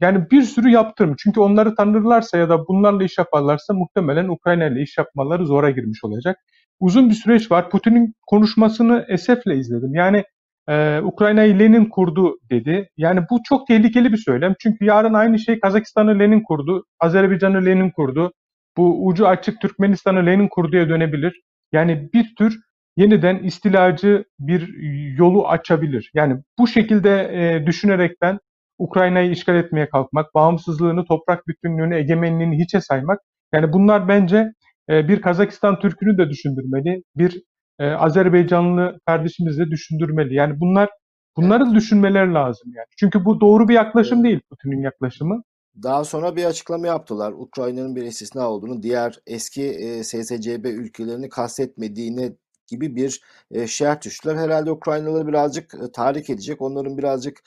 Yani 0.00 0.30
bir 0.30 0.42
sürü 0.42 0.70
yaptırım. 0.70 1.14
Çünkü 1.18 1.40
onları 1.40 1.74
tanırlarsa 1.74 2.38
ya 2.38 2.48
da 2.48 2.68
bunlarla 2.68 3.04
iş 3.04 3.18
yaparlarsa 3.18 3.74
muhtemelen 3.74 4.28
Ukrayna 4.28 4.66
ile 4.66 4.82
iş 4.82 4.98
yapmaları 4.98 5.46
zora 5.46 5.70
girmiş 5.70 6.04
olacak. 6.04 6.38
Uzun 6.80 7.10
bir 7.10 7.14
süreç 7.14 7.50
var. 7.50 7.70
Putin'in 7.70 8.14
konuşmasını 8.26 9.06
esefle 9.08 9.56
izledim. 9.56 9.94
Yani 9.94 10.24
e, 10.68 11.00
Ukrayna'yı 11.00 11.58
Lenin 11.58 11.84
kurdu 11.84 12.38
dedi. 12.50 12.88
Yani 12.96 13.20
bu 13.30 13.40
çok 13.44 13.66
tehlikeli 13.66 14.12
bir 14.12 14.16
söylem. 14.16 14.54
Çünkü 14.60 14.84
yarın 14.84 15.14
aynı 15.14 15.38
şey 15.38 15.60
Kazakistan'ı 15.60 16.18
Lenin 16.18 16.42
kurdu, 16.42 16.84
Azerbaycan'ı 17.00 17.66
Lenin 17.66 17.90
kurdu. 17.90 18.32
Bu 18.76 19.06
ucu 19.06 19.28
açık 19.28 19.60
Türkmenistan'ı 19.60 20.26
Lenin 20.26 20.48
kurduya 20.48 20.88
dönebilir. 20.88 21.40
Yani 21.72 22.10
bir 22.14 22.34
tür 22.38 22.60
yeniden 22.96 23.38
istilacı 23.38 24.24
bir 24.38 24.74
yolu 25.18 25.48
açabilir. 25.48 26.10
Yani 26.14 26.36
bu 26.58 26.66
şekilde 26.66 27.30
e, 27.32 27.66
düşünerekten 27.66 28.38
Ukrayna'yı 28.80 29.30
işgal 29.30 29.56
etmeye 29.56 29.88
kalkmak, 29.88 30.34
bağımsızlığını, 30.34 31.04
toprak 31.04 31.48
bütünlüğünü, 31.48 31.96
egemenliğini 31.96 32.58
hiçe 32.58 32.80
saymak. 32.80 33.20
Yani 33.54 33.72
bunlar 33.72 34.08
bence 34.08 34.52
e, 34.90 35.08
bir 35.08 35.20
Kazakistan 35.20 35.78
Türk'ünü 35.78 36.18
de 36.18 36.28
düşündürmeli, 36.30 37.02
bir 37.16 37.42
e, 37.78 37.90
Azerbaycanlı 37.90 38.98
kardeşimiz 39.06 39.58
de 39.58 39.70
düşündürmeli. 39.70 40.34
Yani 40.34 40.60
bunlar 40.60 40.88
bunları 41.36 41.74
düşünmeleri 41.74 42.34
lazım 42.34 42.72
yani. 42.76 42.86
Çünkü 43.00 43.24
bu 43.24 43.40
doğru 43.40 43.68
bir 43.68 43.74
yaklaşım 43.74 44.18
Evet. 44.18 44.24
değil 44.24 44.40
Putin'in 44.50 44.82
yaklaşımı. 44.82 45.42
Daha 45.82 46.04
sonra 46.04 46.36
bir 46.36 46.44
açıklama 46.44 46.86
yaptılar. 46.86 47.32
Ukrayna'nın 47.32 47.96
bir 47.96 48.02
istisna 48.02 48.50
olduğunu, 48.50 48.82
diğer 48.82 49.18
eski 49.26 49.62
e, 49.62 50.04
SSCB 50.04 50.64
ülkelerini 50.64 51.28
kastetmediğini 51.28 52.32
gibi 52.70 52.96
bir 52.96 53.20
e, 53.50 53.66
şerh 53.66 54.00
düştüler. 54.04 54.36
Herhalde 54.36 54.70
Ukraynalıları 54.70 55.26
birazcık 55.26 55.74
e, 55.74 55.92
tahrik 55.92 56.30
edecek, 56.30 56.62
onların 56.62 56.98
birazcık 56.98 57.38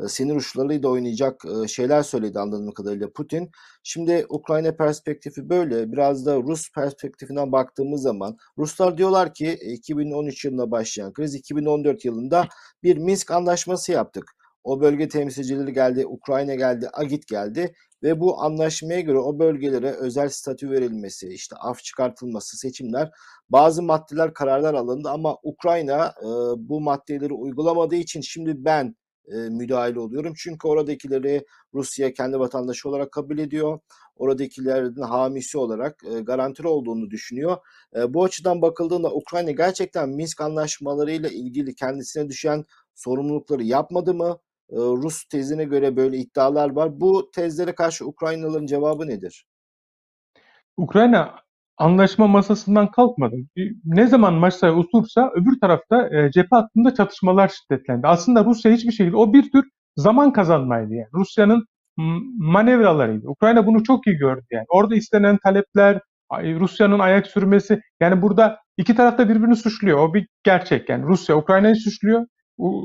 e, 0.00 0.08
sinir 0.08 0.36
uçlarıyla 0.36 0.88
oynayacak 0.88 1.42
e, 1.64 1.68
şeyler 1.68 2.02
söyledi 2.02 2.38
anladığım 2.38 2.72
kadarıyla 2.72 3.10
Putin. 3.10 3.50
Şimdi 3.82 4.26
Ukrayna 4.28 4.72
perspektifi 4.72 5.48
böyle. 5.48 5.92
Biraz 5.92 6.26
da 6.26 6.36
Rus 6.36 6.72
perspektifinden 6.72 7.52
baktığımız 7.52 8.02
zaman 8.02 8.36
Ruslar 8.58 8.98
diyorlar 8.98 9.34
ki 9.34 9.58
e, 9.60 9.72
2013 9.72 10.44
yılında 10.44 10.70
başlayan 10.70 11.12
kriz 11.12 11.34
2014 11.34 12.04
yılında 12.04 12.48
bir 12.82 12.96
Minsk 12.96 13.30
anlaşması 13.30 13.92
yaptık. 13.92 14.41
O 14.64 14.80
bölge 14.80 15.08
temsilcileri 15.08 15.72
geldi, 15.72 16.06
Ukrayna 16.06 16.54
geldi, 16.54 16.88
Agit 16.92 17.26
geldi 17.26 17.74
ve 18.02 18.20
bu 18.20 18.42
anlaşmaya 18.42 19.00
göre 19.00 19.18
o 19.18 19.38
bölgelere 19.38 19.90
özel 19.90 20.28
statü 20.28 20.70
verilmesi, 20.70 21.28
işte 21.28 21.56
af 21.56 21.82
çıkartılması, 21.82 22.56
seçimler, 22.56 23.10
bazı 23.50 23.82
maddeler, 23.82 24.34
kararlar 24.34 24.74
alındı 24.74 25.08
ama 25.10 25.36
Ukrayna 25.42 26.14
e, 26.22 26.28
bu 26.56 26.80
maddeleri 26.80 27.34
uygulamadığı 27.34 27.96
için 27.96 28.20
şimdi 28.20 28.64
ben 28.64 28.96
e, 29.28 29.36
müdahale 29.36 30.00
oluyorum. 30.00 30.34
Çünkü 30.36 30.68
oradakileri 30.68 31.46
Rusya 31.74 32.12
kendi 32.12 32.38
vatandaşı 32.38 32.88
olarak 32.88 33.12
kabul 33.12 33.38
ediyor. 33.38 33.80
Oradakilerin 34.16 35.02
hamisi 35.02 35.58
olarak 35.58 36.04
e, 36.04 36.20
garantili 36.20 36.68
olduğunu 36.68 37.10
düşünüyor. 37.10 37.56
E, 37.96 38.14
bu 38.14 38.24
açıdan 38.24 38.62
bakıldığında 38.62 39.14
Ukrayna 39.14 39.50
gerçekten 39.50 40.08
Minsk 40.08 40.40
anlaşmalarıyla 40.40 41.28
ilgili 41.28 41.74
kendisine 41.74 42.28
düşen 42.28 42.64
sorumlulukları 42.94 43.62
yapmadı 43.62 44.14
mı? 44.14 44.38
E, 44.72 44.76
Rus 44.76 45.24
tezine 45.24 45.64
göre 45.64 45.96
böyle 45.96 46.16
iddialar 46.16 46.70
var. 46.70 47.00
Bu 47.00 47.30
tezlere 47.34 47.74
karşı 47.74 48.06
Ukraynalıların 48.06 48.66
cevabı 48.66 49.06
nedir? 49.06 49.44
Ukrayna 50.76 51.34
anlaşma 51.78 52.26
masasından 52.26 52.90
kalkmadı. 52.90 53.36
Ne 53.84 54.06
zaman 54.06 54.34
masaya 54.34 54.74
otursa 54.74 55.30
öbür 55.34 55.60
tarafta 55.60 56.08
e, 56.16 56.30
cephe 56.30 56.56
hattında 56.56 56.94
çatışmalar 56.94 57.48
şiddetlendi. 57.48 58.06
Aslında 58.06 58.44
Rusya 58.44 58.72
hiçbir 58.72 58.92
şekilde 58.92 59.16
o 59.16 59.32
bir 59.32 59.50
tür 59.52 59.64
zaman 59.96 60.32
kazanmaydı 60.32 60.94
yani. 60.94 61.08
Rusya'nın 61.14 61.66
manevralarıydı. 62.38 63.28
Ukrayna 63.28 63.66
bunu 63.66 63.82
çok 63.82 64.06
iyi 64.06 64.16
gördü 64.16 64.44
yani. 64.50 64.64
Orada 64.68 64.94
istenen 64.94 65.38
talepler, 65.44 66.00
Rusya'nın 66.32 66.98
ayak 66.98 67.26
sürmesi 67.26 67.80
yani 68.00 68.22
burada 68.22 68.58
iki 68.76 68.94
taraf 68.94 69.18
da 69.18 69.28
birbirini 69.28 69.56
suçluyor. 69.56 69.98
O 69.98 70.14
bir 70.14 70.26
gerçek 70.42 70.88
yani. 70.88 71.04
Rusya 71.04 71.36
Ukrayna'yı 71.36 71.76
suçluyor, 71.76 72.26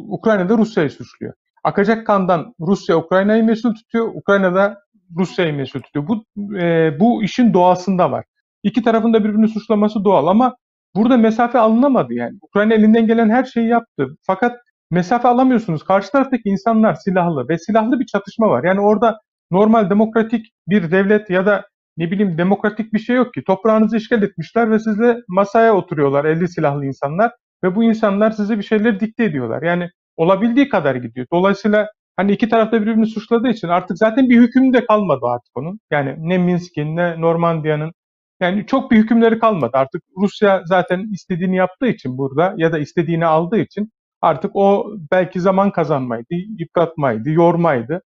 Ukrayna 0.09 0.49
da 0.49 0.57
Rusya'yı 0.57 0.89
suçluyor. 0.89 1.33
Akacak 1.67 2.07
kandan 2.07 2.53
Rusya 2.59 2.97
Ukrayna'yı 2.97 3.43
mesul 3.43 3.73
tutuyor, 3.75 4.07
Ukrayna 4.15 4.55
da 4.55 4.77
Rusya'yı 5.17 5.53
mesul 5.53 5.81
tutuyor. 5.81 6.07
Bu 6.07 6.23
e, 6.59 6.99
bu 6.99 7.23
işin 7.23 7.53
doğasında 7.53 8.11
var. 8.11 8.25
İki 8.63 8.83
tarafın 8.83 9.13
da 9.13 9.23
birbirini 9.23 9.47
suçlaması 9.47 10.03
doğal 10.03 10.27
ama 10.27 10.55
burada 10.95 11.17
mesafe 11.17 11.59
alınamadı 11.59 12.13
yani. 12.13 12.37
Ukrayna 12.41 12.73
elinden 12.73 13.07
gelen 13.07 13.29
her 13.29 13.43
şeyi 13.43 13.67
yaptı. 13.67 14.07
Fakat 14.21 14.57
mesafe 14.91 15.27
alamıyorsunuz. 15.27 15.83
Karşı 15.83 16.11
taraftaki 16.11 16.49
insanlar 16.49 16.93
silahlı 16.93 17.49
ve 17.49 17.57
silahlı 17.57 17.99
bir 17.99 18.05
çatışma 18.05 18.49
var. 18.49 18.63
Yani 18.63 18.81
orada 18.81 19.19
normal 19.51 19.89
demokratik 19.89 20.45
bir 20.67 20.91
devlet 20.91 21.29
ya 21.29 21.45
da 21.45 21.65
ne 21.97 22.11
bileyim 22.11 22.37
demokratik 22.37 22.93
bir 22.93 22.99
şey 22.99 23.15
yok 23.15 23.33
ki. 23.33 23.43
Toprağınızı 23.43 23.97
işgal 23.97 24.23
etmişler 24.23 24.71
ve 24.71 24.79
sizle 24.79 25.17
masaya 25.27 25.75
oturuyorlar 25.75 26.25
50 26.25 26.47
silahlı 26.47 26.85
insanlar 26.85 27.31
ve 27.63 27.75
bu 27.75 27.83
insanlar 27.83 28.31
size 28.31 28.57
bir 28.57 28.63
şeyler 28.63 28.99
dikte 28.99 29.23
ediyorlar. 29.23 29.61
Yani 29.61 29.89
olabildiği 30.17 30.69
kadar 30.69 30.95
gidiyor. 30.95 31.27
Dolayısıyla 31.33 31.87
hani 32.17 32.31
iki 32.31 32.49
tarafta 32.49 32.81
birbirini 32.81 33.07
suçladığı 33.07 33.49
için 33.49 33.67
artık 33.67 33.97
zaten 33.97 34.29
bir 34.29 34.41
hüküm 34.41 34.73
de 34.73 34.85
kalmadı 34.85 35.25
artık 35.25 35.57
onun. 35.57 35.79
Yani 35.91 36.15
ne 36.17 36.37
Minsk'in 36.37 36.95
ne 36.95 37.21
Normandiya'nın 37.21 37.93
yani 38.41 38.65
çok 38.67 38.91
bir 38.91 38.97
hükümleri 38.97 39.39
kalmadı. 39.39 39.71
Artık 39.73 40.03
Rusya 40.17 40.61
zaten 40.65 41.09
istediğini 41.13 41.55
yaptığı 41.55 41.87
için 41.87 42.17
burada 42.17 42.53
ya 42.57 42.71
da 42.71 42.79
istediğini 42.79 43.25
aldığı 43.25 43.59
için 43.59 43.91
artık 44.21 44.51
o 44.55 44.91
belki 45.11 45.41
zaman 45.41 45.71
kazanmaydı, 45.71 46.25
yıpratmaydı, 46.59 47.29
yormaydı. 47.29 48.01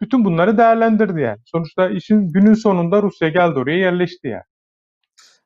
Bütün 0.00 0.24
bunları 0.24 0.58
değerlendirdi 0.58 1.20
yani. 1.20 1.38
Sonuçta 1.44 1.88
işin 1.90 2.28
günün 2.28 2.54
sonunda 2.54 3.02
Rusya 3.02 3.28
geldi 3.28 3.58
oraya 3.58 3.78
yerleşti 3.78 4.28
yani. 4.28 4.42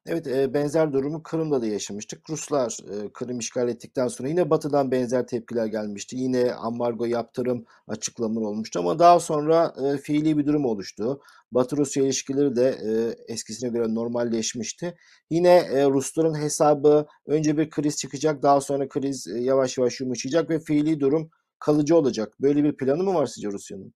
Evet, 0.09 0.27
e, 0.27 0.55
benzer 0.55 0.93
durumu 0.93 1.23
Kırım'da 1.23 1.63
da 1.63 1.67
yaşamıştık. 1.67 2.31
Ruslar 2.31 2.79
e, 2.91 3.13
Kırım 3.13 3.39
işgal 3.39 3.69
ettikten 3.69 4.09
sonra 4.09 4.29
yine 4.29 4.51
Batı'dan 4.51 4.91
benzer 4.91 5.27
tepkiler 5.27 5.67
gelmişti. 5.67 6.17
Yine 6.17 6.53
ambargo 6.53 7.05
yaptırım 7.05 7.65
açıklamaları 7.89 8.45
olmuştu 8.47 8.81
ama 8.81 8.99
daha 8.99 9.21
sonra 9.21 9.75
e, 9.85 9.99
fiili 9.99 10.39
bir 10.39 10.47
durum 10.47 10.65
oluştu. 10.65 11.21
Batı-Rusya 11.53 12.05
ilişkileri 12.05 12.57
de 12.57 12.69
e, 12.69 13.33
eskisine 13.33 13.71
göre 13.71 13.95
normalleşmişti. 13.95 14.97
Yine 15.31 15.55
e, 15.55 15.85
Rusların 15.85 16.35
hesabı 16.43 17.07
önce 17.27 17.59
bir 17.59 17.71
kriz 17.71 17.97
çıkacak, 17.97 18.43
daha 18.43 18.61
sonra 18.61 18.89
kriz 18.89 19.27
e, 19.29 19.41
yavaş 19.41 19.79
yavaş 19.79 20.01
yumuşayacak 20.01 20.51
ve 20.51 20.61
fiili 20.61 21.01
durum 21.01 21.31
kalıcı 21.59 21.97
olacak. 21.97 22.35
Böyle 22.41 22.65
bir 22.65 22.77
planı 22.77 23.03
mı 23.03 23.15
var 23.15 23.27
sizce 23.27 23.49
Rusya'nın? 23.49 23.95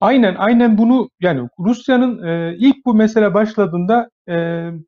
Aynen, 0.00 0.34
aynen 0.34 0.78
bunu 0.78 1.10
yani 1.20 1.48
Rusya'nın 1.58 2.22
e, 2.26 2.56
ilk 2.58 2.76
bu 2.86 2.94
mesele 2.94 3.34
başladığında 3.34 4.08
e, 4.28 4.34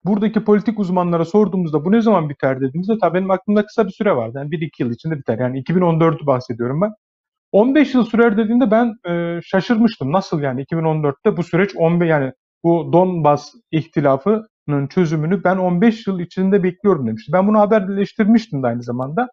buradaki 0.05 0.45
politik 0.45 0.79
uzmanlara 0.79 1.25
sorduğumuzda 1.25 1.85
bu 1.85 1.93
ne 1.93 2.01
zaman 2.01 2.29
biter 2.29 2.61
dediğimizde 2.61 2.93
tabii 3.01 3.15
benim 3.15 3.31
aklımda 3.31 3.67
kısa 3.67 3.87
bir 3.87 3.93
süre 3.93 4.17
vardı. 4.17 4.33
Yani 4.39 4.51
1-2 4.51 4.83
yıl 4.83 4.91
içinde 4.91 5.19
biter. 5.19 5.39
Yani 5.39 5.59
2014'ü 5.59 6.27
bahsediyorum 6.27 6.81
ben. 6.81 6.93
15 7.53 7.95
yıl 7.95 8.05
sürer 8.05 8.37
dediğinde 8.37 8.71
ben 8.71 8.95
e, 9.11 9.41
şaşırmıştım. 9.45 10.13
Nasıl 10.13 10.41
yani 10.43 10.63
2014'te 10.63 11.37
bu 11.37 11.43
süreç 11.45 11.71
15 11.77 12.09
yani 12.11 12.33
bu 12.65 12.91
Donbas 12.93 13.55
ihtilafının 13.71 14.87
çözümünü 14.91 15.45
ben 15.45 15.57
15 15.57 16.07
yıl 16.07 16.21
içinde 16.21 16.63
bekliyorum 16.63 17.07
demiştim. 17.07 17.33
Ben 17.33 17.49
bunu 17.49 17.59
haberleştirmiştim 17.61 18.63
de 18.63 18.67
aynı 18.67 18.83
zamanda. 18.83 19.29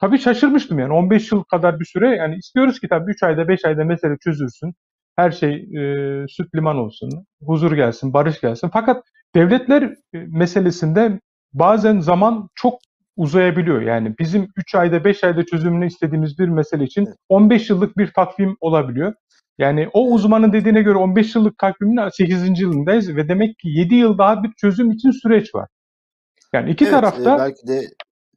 Tabii 0.00 0.18
şaşırmıştım 0.18 0.78
yani 0.78 0.92
15 0.92 1.32
yıl 1.32 1.44
kadar 1.44 1.80
bir 1.80 1.84
süre 1.84 2.16
yani 2.16 2.36
istiyoruz 2.36 2.80
ki 2.80 2.88
tabii 2.88 3.10
3 3.10 3.22
ayda 3.22 3.48
5 3.48 3.64
ayda 3.64 3.84
mesele 3.84 4.16
çözülsün. 4.24 4.74
Her 5.16 5.30
şey 5.30 5.54
e, 5.54 6.24
süt 6.28 6.54
liman 6.54 6.76
olsun, 6.76 7.26
huzur 7.42 7.72
gelsin, 7.72 8.12
barış 8.12 8.40
gelsin. 8.40 8.70
Fakat 8.72 9.04
devletler 9.34 9.82
e, 9.82 9.94
meselesinde 10.12 11.20
bazen 11.52 12.00
zaman 12.00 12.48
çok 12.54 12.78
uzayabiliyor. 13.16 13.82
Yani 13.82 14.14
bizim 14.18 14.48
3 14.56 14.74
ayda 14.74 15.04
5 15.04 15.24
ayda 15.24 15.46
çözümünü 15.46 15.86
istediğimiz 15.86 16.38
bir 16.38 16.48
mesele 16.48 16.84
için 16.84 17.08
15 17.28 17.70
yıllık 17.70 17.98
bir 17.98 18.12
takvim 18.12 18.56
olabiliyor. 18.60 19.14
Yani 19.58 19.88
o 19.92 20.12
uzmanın 20.12 20.52
dediğine 20.52 20.82
göre 20.82 20.98
15 20.98 21.34
yıllık 21.34 21.58
takvimin 21.58 22.08
8. 22.08 22.60
yılındayız 22.60 23.16
ve 23.16 23.28
demek 23.28 23.58
ki 23.58 23.68
7 23.68 23.94
yıl 23.94 24.18
daha 24.18 24.42
bir 24.42 24.50
çözüm 24.60 24.90
için 24.90 25.10
süreç 25.10 25.54
var. 25.54 25.68
Yani 26.52 26.70
iki 26.70 26.84
Evet, 26.84 26.94
e, 26.94 26.96
tarafta 26.96 27.38
belki 27.38 27.66
de 27.66 27.80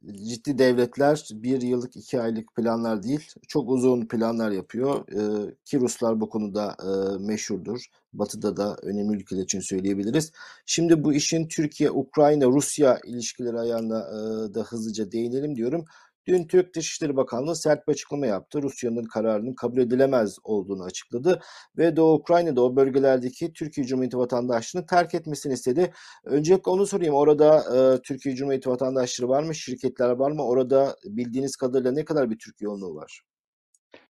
ciddi 0.06 0.58
devletler 0.58 1.28
bir 1.32 1.62
yıllık 1.62 1.96
iki 1.96 2.20
aylık 2.20 2.54
planlar 2.54 3.02
değil 3.02 3.28
çok 3.48 3.70
uzun 3.70 4.06
planlar 4.06 4.50
yapıyor 4.50 5.04
Ee, 5.08 5.54
ki 5.64 5.80
Ruslar 5.80 6.20
bu 6.20 6.28
konuda 6.28 6.76
e, 6.82 7.18
meşhurdur. 7.26 7.84
Batı'da 8.12 8.56
da 8.56 8.76
önemli 8.82 9.16
ülkeler 9.16 9.42
için 9.42 9.60
söyleyebiliriz. 9.60 10.32
Şimdi 10.66 11.04
bu 11.04 11.12
işin 11.12 11.48
Türkiye, 11.48 11.90
Ukrayna, 11.90 12.46
Rusya 12.46 13.00
ilişkileri 13.04 13.58
ayağına 13.58 13.98
e, 13.98 14.54
da 14.54 14.62
hızlıca 14.62 15.12
değinelim 15.12 15.56
diyorum. 15.56 15.84
Dün 16.26 16.46
Türk 16.46 16.74
Dışişleri 16.74 17.16
Bakanlığı 17.16 17.56
sert 17.56 17.88
bir 17.88 17.92
açıklama 17.92 18.26
yaptı. 18.26 18.62
Rusya'nın 18.62 19.04
kararının 19.04 19.54
kabul 19.54 19.78
edilemez 19.78 20.38
olduğunu 20.44 20.84
açıkladı 20.84 21.40
ve 21.78 21.96
Doğu 21.96 22.14
Ukrayna'da 22.14 22.62
o 22.62 22.76
bölgelerdeki 22.76 23.52
Türkiye 23.52 23.86
Cumhuriyeti 23.86 24.18
vatandaşlığını 24.18 24.86
terk 24.86 25.14
etmesini 25.14 25.52
istedi. 25.52 25.92
Öncelikle 26.24 26.70
onu 26.70 26.86
sorayım. 26.86 27.14
Orada 27.14 27.56
e, 27.76 28.02
Türkiye 28.02 28.34
Cumhuriyeti 28.34 28.70
vatandaşları 28.70 29.28
var 29.28 29.42
mı? 29.42 29.54
Şirketler 29.54 30.10
var 30.10 30.30
mı? 30.30 30.44
Orada 30.44 30.96
bildiğiniz 31.04 31.56
kadarıyla 31.56 31.92
ne 31.92 32.04
kadar 32.04 32.30
bir 32.30 32.38
Türk 32.38 32.60
yoğunluğu 32.60 32.94
var? 32.94 33.22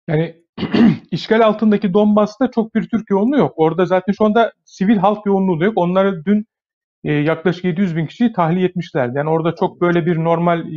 Yani 0.08 0.44
işgal 1.12 1.42
altındaki 1.42 1.94
Donbas'ta 1.94 2.52
çok 2.52 2.76
bir 2.76 2.90
Türk 2.90 3.10
yoğunluğu 3.10 3.38
yok. 3.38 3.54
Orada 3.56 3.86
zaten 3.86 4.14
şu 4.14 4.26
anda 4.26 4.54
sivil 4.66 4.98
halk 4.98 5.26
yoğunluğu 5.26 5.60
da 5.60 5.66
yok. 5.66 5.74
Onları 5.78 6.26
dün 6.26 6.46
e, 7.04 7.14
yaklaşık 7.14 7.64
700 7.64 7.96
bin 7.96 8.06
kişiyi 8.06 8.34
tahliye 8.34 8.68
etmişlerdi. 8.68 9.18
Yani 9.18 9.30
orada 9.30 9.56
çok 9.56 9.82
böyle 9.82 10.06
bir 10.06 10.18
normal 10.18 10.72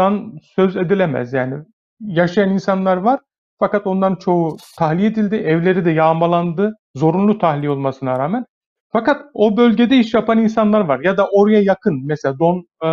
yaşamdan 0.00 0.38
söz 0.56 0.76
edilemez. 0.76 1.32
Yani 1.32 1.64
yaşayan 2.00 2.50
insanlar 2.50 2.96
var 2.96 3.20
fakat 3.58 3.86
onların 3.86 4.16
çoğu 4.16 4.56
tahliye 4.78 5.08
edildi. 5.08 5.36
Evleri 5.36 5.84
de 5.84 5.90
yağmalandı. 5.90 6.76
Zorunlu 6.94 7.38
tahliye 7.38 7.70
olmasına 7.70 8.18
rağmen. 8.18 8.44
Fakat 8.92 9.22
o 9.34 9.56
bölgede 9.56 9.96
iş 9.96 10.14
yapan 10.14 10.38
insanlar 10.38 10.80
var. 10.80 11.00
Ya 11.04 11.16
da 11.16 11.28
oraya 11.32 11.62
yakın 11.62 12.06
mesela 12.06 12.38
Don 12.38 12.66
e, 12.84 12.88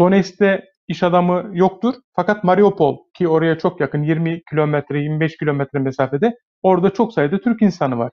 Donetsk'te 0.00 0.64
iş 0.88 1.02
adamı 1.02 1.50
yoktur. 1.52 1.94
Fakat 2.16 2.44
Mariupol 2.44 2.98
ki 3.14 3.28
oraya 3.28 3.58
çok 3.58 3.80
yakın 3.80 4.02
20 4.02 4.42
kilometre 4.50 5.00
25 5.00 5.36
kilometre 5.36 5.78
mesafede 5.78 6.34
orada 6.62 6.90
çok 6.90 7.12
sayıda 7.12 7.38
Türk 7.40 7.62
insanı 7.62 7.98
var. 7.98 8.10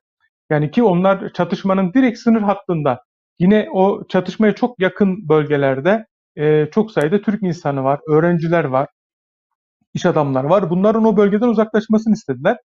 Yani 0.49 0.71
ki 0.71 0.83
onlar 0.83 1.33
çatışmanın 1.33 1.93
direkt 1.93 2.19
sınır 2.19 2.41
hattında. 2.41 3.03
Yine 3.39 3.69
o 3.73 4.07
çatışmaya 4.09 4.55
çok 4.55 4.79
yakın 4.81 5.29
bölgelerde 5.29 6.05
e, 6.39 6.69
çok 6.71 6.91
sayıda 6.91 7.21
Türk 7.21 7.43
insanı 7.43 7.83
var, 7.83 7.99
öğrenciler 8.09 8.63
var, 8.63 8.87
iş 9.93 10.05
adamlar 10.05 10.43
var. 10.43 10.69
Bunların 10.69 11.05
o 11.05 11.17
bölgeden 11.17 11.47
uzaklaşmasını 11.47 12.13
istediler. 12.13 12.57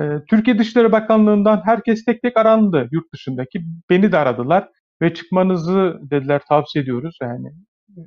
E, 0.00 0.02
Türkiye 0.28 0.58
Dışişleri 0.58 0.92
Bakanlığı'ndan 0.92 1.62
herkes 1.64 2.04
tek 2.04 2.22
tek 2.22 2.36
arandı 2.36 2.88
yurt 2.92 3.12
dışındaki. 3.14 3.60
Beni 3.90 4.12
de 4.12 4.18
aradılar 4.18 4.68
ve 5.02 5.14
çıkmanızı 5.14 5.98
dediler 6.02 6.42
tavsiye 6.48 6.82
ediyoruz 6.82 7.18
yani 7.22 7.48
e, 7.90 8.00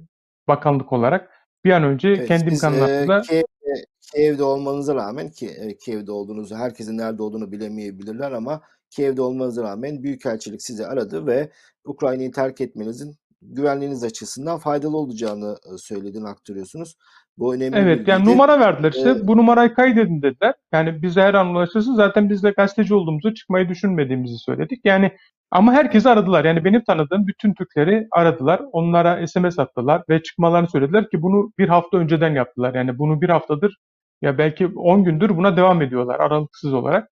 bakanlık 0.47 0.93
olarak. 0.93 1.29
Bir 1.65 1.71
an 1.71 1.83
önce 1.83 2.09
Evet, 2.09 2.27
kendi 2.27 2.49
e, 2.49 2.53
imkanlarımızla 2.53 3.21
Kiev'de, 3.21 3.85
Kiev'de 4.13 4.43
olmanıza 4.43 4.95
rağmen 4.95 5.29
ki 5.29 5.47
e, 5.47 5.77
Kiev'de 5.77 6.11
olduğunuzu 6.11 6.55
herkesin 6.55 6.97
nerede 6.97 7.23
olduğunu 7.23 7.51
bilemeyebilirler 7.51 8.31
ama 8.31 8.61
Kiev'de 8.89 9.21
olmanıza 9.21 9.63
rağmen 9.63 10.03
Büyükelçilik 10.03 10.61
sizi 10.61 10.87
aradı 10.87 11.27
ve 11.27 11.49
Ukrayna'yı 11.85 12.31
terk 12.31 12.61
etmenizin 12.61 13.15
güvenliğiniz 13.43 14.03
açısından 14.03 14.59
faydalı 14.59 14.97
olacağını 14.97 15.57
e, 15.73 15.77
söylediğini 15.77 16.27
aktarıyorsunuz. 16.27 16.95
Bu 17.37 17.55
önemli 17.55 17.77
Evet 17.77 18.07
yani 18.07 18.25
numara 18.25 18.59
verdiler 18.59 18.91
işte. 18.91 19.27
Bu 19.27 19.37
numarayı 19.37 19.73
kaydedin 19.73 20.21
dediler. 20.21 20.53
Yani 20.73 21.01
bize 21.01 21.21
her 21.21 21.33
an 21.33 21.47
ulaşırsın. 21.47 21.95
Zaten 21.95 22.29
biz 22.29 22.43
de 22.43 22.51
gazeteci 22.51 22.93
olduğumuzu 22.93 23.33
çıkmayı 23.33 23.69
düşünmediğimizi 23.69 24.37
söyledik. 24.37 24.79
Yani 24.83 25.11
ama 25.51 25.73
herkesi 25.73 26.09
aradılar. 26.09 26.45
Yani 26.45 26.65
benim 26.65 26.83
tanıdığım 26.83 27.27
bütün 27.27 27.53
Türkleri 27.53 28.07
aradılar. 28.11 28.61
Onlara 28.71 29.27
SMS 29.27 29.59
attılar 29.59 30.03
ve 30.09 30.23
çıkmalarını 30.23 30.69
söylediler 30.69 31.09
ki 31.09 31.21
bunu 31.21 31.51
bir 31.57 31.69
hafta 31.69 31.97
önceden 31.97 32.35
yaptılar. 32.35 32.73
Yani 32.73 32.97
bunu 32.97 33.21
bir 33.21 33.29
haftadır 33.29 33.77
ya 34.21 34.37
belki 34.37 34.67
10 34.67 35.03
gündür 35.03 35.37
buna 35.37 35.57
devam 35.57 35.81
ediyorlar 35.81 36.19
aralıksız 36.19 36.73
olarak. 36.73 37.09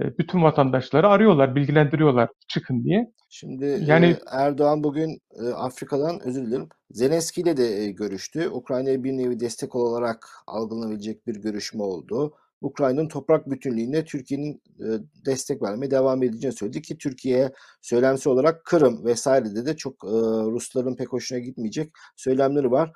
E, 0.00 0.18
Bütün 0.18 0.42
vatandaşları 0.42 1.08
arıyorlar, 1.08 1.54
bilgilendiriyorlar 1.54 2.28
çıkın 2.48 2.84
diye. 2.84 3.12
Şimdi 3.28 3.78
Yani 3.86 4.06
e, 4.06 4.18
Erdoğan 4.30 4.84
bugün 4.84 5.20
e, 5.40 5.48
Afrika'dan 5.48 6.20
özür 6.20 6.46
dilerim. 6.46 6.68
Zelenski 6.90 7.40
ile 7.40 7.56
de 7.56 7.90
görüştü. 7.90 8.48
Ukrayna'ya 8.48 9.04
bir 9.04 9.12
nevi 9.12 9.40
destek 9.40 9.74
olarak 9.74 10.28
algılanabilecek 10.46 11.26
bir 11.26 11.36
görüşme 11.36 11.82
oldu. 11.82 12.34
Ukrayna'nın 12.60 13.08
toprak 13.08 13.50
bütünlüğüne 13.50 14.04
Türkiye'nin 14.04 14.62
destek 15.26 15.62
vermeye 15.62 15.90
devam 15.90 16.22
edeceğini 16.22 16.56
söyledi 16.56 16.82
ki 16.82 16.98
Türkiye 16.98 17.52
söylemsi 17.82 18.28
olarak 18.28 18.64
Kırım 18.64 19.04
vesairede 19.04 19.66
de 19.66 19.76
çok 19.76 20.04
Rusların 20.52 20.96
pek 20.96 21.12
hoşuna 21.12 21.38
gitmeyecek 21.38 21.92
söylemleri 22.16 22.70
var. 22.70 22.92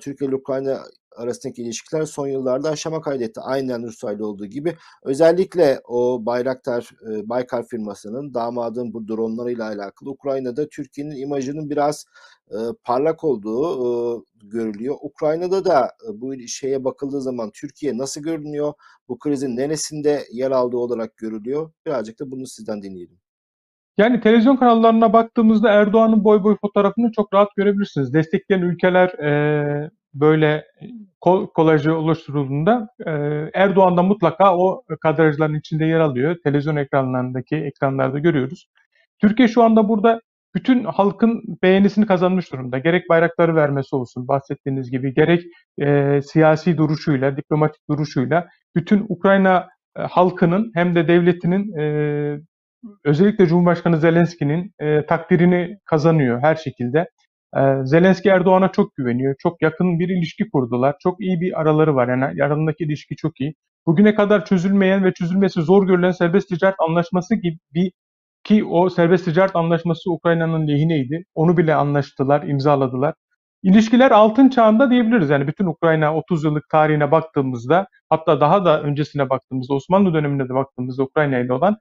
Türkiye 0.00 0.30
ile 0.30 0.36
Ukrayna 0.36 0.82
arasındaki 1.16 1.62
ilişkiler 1.62 2.04
son 2.04 2.26
yıllarda 2.26 2.70
aşama 2.70 3.00
kaydetti. 3.00 3.40
Aynen 3.40 3.82
Rusya 3.82 4.12
ile 4.12 4.24
olduğu 4.24 4.46
gibi. 4.46 4.76
Özellikle 5.04 5.80
o 5.84 6.26
Bayraktar, 6.26 6.90
e, 7.10 7.28
Baykar 7.28 7.66
firmasının 7.66 8.34
damadın 8.34 8.92
bu 8.92 9.08
dronlarıyla 9.08 9.66
alakalı 9.66 10.10
Ukrayna'da 10.10 10.68
Türkiye'nin 10.68 11.16
imajının 11.16 11.70
biraz 11.70 12.06
e, 12.50 12.56
parlak 12.84 13.24
olduğu 13.24 13.66
e, 13.82 14.22
görülüyor. 14.42 14.96
Ukrayna'da 15.00 15.64
da 15.64 15.84
e, 15.84 16.20
bu 16.20 16.38
şeye 16.48 16.84
bakıldığı 16.84 17.20
zaman 17.20 17.50
Türkiye 17.54 17.98
nasıl 17.98 18.20
görünüyor? 18.20 18.72
Bu 19.08 19.18
krizin 19.18 19.56
neresinde 19.56 20.24
yer 20.32 20.50
aldığı 20.50 20.76
olarak 20.76 21.16
görülüyor? 21.16 21.70
Birazcık 21.86 22.20
da 22.20 22.30
bunu 22.30 22.46
sizden 22.46 22.82
dinleyelim. 22.82 23.18
Yani 23.98 24.20
televizyon 24.20 24.56
kanallarına 24.56 25.12
baktığımızda 25.12 25.70
Erdoğan'ın 25.70 26.24
boy 26.24 26.42
boy 26.42 26.56
fotoğrafını 26.60 27.12
çok 27.12 27.34
rahat 27.34 27.56
görebilirsiniz. 27.56 28.14
Destekleyen 28.14 28.62
ülkeler 28.62 29.08
e, 29.08 29.90
böyle 30.20 30.64
kol, 31.20 31.46
kolajı 31.46 31.96
oluşturulduğunda 31.96 32.88
e, 33.06 33.10
Erdoğan 33.54 33.96
da 33.96 34.02
mutlaka 34.02 34.56
o 34.58 34.82
kadrajların 35.02 35.54
içinde 35.54 35.84
yer 35.84 36.00
alıyor. 36.00 36.36
Televizyon 36.44 36.76
ekranlarındaki 36.76 37.56
ekranlarda 37.56 38.18
görüyoruz. 38.18 38.66
Türkiye 39.20 39.48
şu 39.48 39.62
anda 39.62 39.88
burada 39.88 40.20
bütün 40.54 40.84
halkın 40.84 41.42
beğenisini 41.62 42.06
kazanmış 42.06 42.52
durumda. 42.52 42.78
Gerek 42.78 43.08
bayrakları 43.08 43.54
vermesi 43.56 43.96
olsun 43.96 44.28
bahsettiğiniz 44.28 44.90
gibi, 44.90 45.14
gerek 45.14 45.44
e, 45.80 46.20
siyasi 46.22 46.76
duruşuyla, 46.76 47.36
diplomatik 47.36 47.88
duruşuyla 47.90 48.48
bütün 48.76 49.06
Ukrayna 49.08 49.68
e, 49.98 50.02
halkının 50.02 50.70
hem 50.74 50.94
de 50.94 51.08
devletinin 51.08 51.78
e, 51.78 51.84
özellikle 53.04 53.46
Cumhurbaşkanı 53.46 53.98
Zelenski'nin 53.98 54.72
e, 54.78 55.06
takdirini 55.06 55.78
kazanıyor 55.84 56.40
her 56.40 56.56
şekilde. 56.56 57.08
E, 57.56 57.86
Zelenski 57.86 58.28
Erdoğan'a 58.28 58.72
çok 58.72 58.96
güveniyor. 58.96 59.34
Çok 59.38 59.62
yakın 59.62 59.98
bir 59.98 60.08
ilişki 60.08 60.50
kurdular. 60.50 60.96
Çok 61.02 61.20
iyi 61.20 61.40
bir 61.40 61.60
araları 61.60 61.94
var. 61.94 62.08
Yani 62.08 62.24
aralarındaki 62.24 62.84
ilişki 62.84 63.16
çok 63.16 63.40
iyi. 63.40 63.54
Bugüne 63.86 64.14
kadar 64.14 64.44
çözülmeyen 64.44 65.04
ve 65.04 65.12
çözülmesi 65.12 65.62
zor 65.62 65.86
görülen 65.86 66.10
serbest 66.10 66.48
ticaret 66.48 66.76
anlaşması 66.88 67.34
gibi 67.34 67.92
ki 68.44 68.64
o 68.64 68.90
serbest 68.90 69.24
ticaret 69.24 69.56
anlaşması 69.56 70.10
Ukrayna'nın 70.12 70.68
lehineydi. 70.68 71.24
Onu 71.34 71.56
bile 71.56 71.74
anlaştılar, 71.74 72.42
imzaladılar. 72.42 73.14
İlişkiler 73.62 74.10
altın 74.10 74.48
çağında 74.48 74.90
diyebiliriz. 74.90 75.30
Yani 75.30 75.46
bütün 75.46 75.66
Ukrayna 75.66 76.16
30 76.16 76.44
yıllık 76.44 76.68
tarihine 76.68 77.10
baktığımızda 77.10 77.86
hatta 78.10 78.40
daha 78.40 78.64
da 78.64 78.82
öncesine 78.82 79.30
baktığımızda 79.30 79.74
Osmanlı 79.74 80.14
dönemine 80.14 80.48
de 80.48 80.54
baktığımızda 80.54 81.02
Ukrayna 81.02 81.38
ile 81.38 81.52
olan 81.52 81.76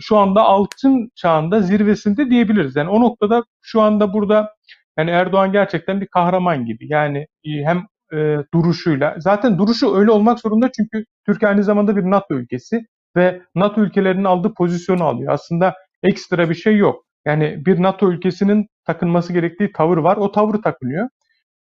şu 0.00 0.16
anda 0.16 0.42
altın 0.42 1.10
çağında 1.14 1.62
zirvesinde 1.62 2.30
diyebiliriz. 2.30 2.76
Yani 2.76 2.90
o 2.90 3.00
noktada 3.00 3.44
şu 3.62 3.80
anda 3.80 4.12
burada 4.12 4.54
yani 4.98 5.10
Erdoğan 5.10 5.52
gerçekten 5.52 6.00
bir 6.00 6.06
kahraman 6.06 6.66
gibi. 6.66 6.86
Yani 6.92 7.18
e, 7.44 7.50
hem 7.64 7.86
e, 8.12 8.38
duruşuyla 8.54 9.14
zaten 9.18 9.58
duruşu 9.58 9.96
öyle 9.96 10.10
olmak 10.10 10.40
zorunda 10.40 10.70
çünkü 10.72 11.04
Türkiye 11.26 11.48
aynı 11.50 11.64
zamanda 11.64 11.96
bir 11.96 12.02
NATO 12.04 12.34
ülkesi 12.34 12.82
ve 13.16 13.42
NATO 13.54 13.80
ülkelerinin 13.80 14.24
aldığı 14.24 14.54
pozisyonu 14.54 15.04
alıyor. 15.04 15.32
Aslında 15.32 15.74
ekstra 16.02 16.50
bir 16.50 16.54
şey 16.54 16.76
yok. 16.76 17.04
Yani 17.26 17.66
bir 17.66 17.82
NATO 17.82 18.12
ülkesinin 18.12 18.66
takınması 18.86 19.32
gerektiği 19.32 19.72
tavır 19.72 19.96
var. 19.98 20.16
O 20.16 20.32
tavrı 20.32 20.60
takınıyor. 20.62 21.08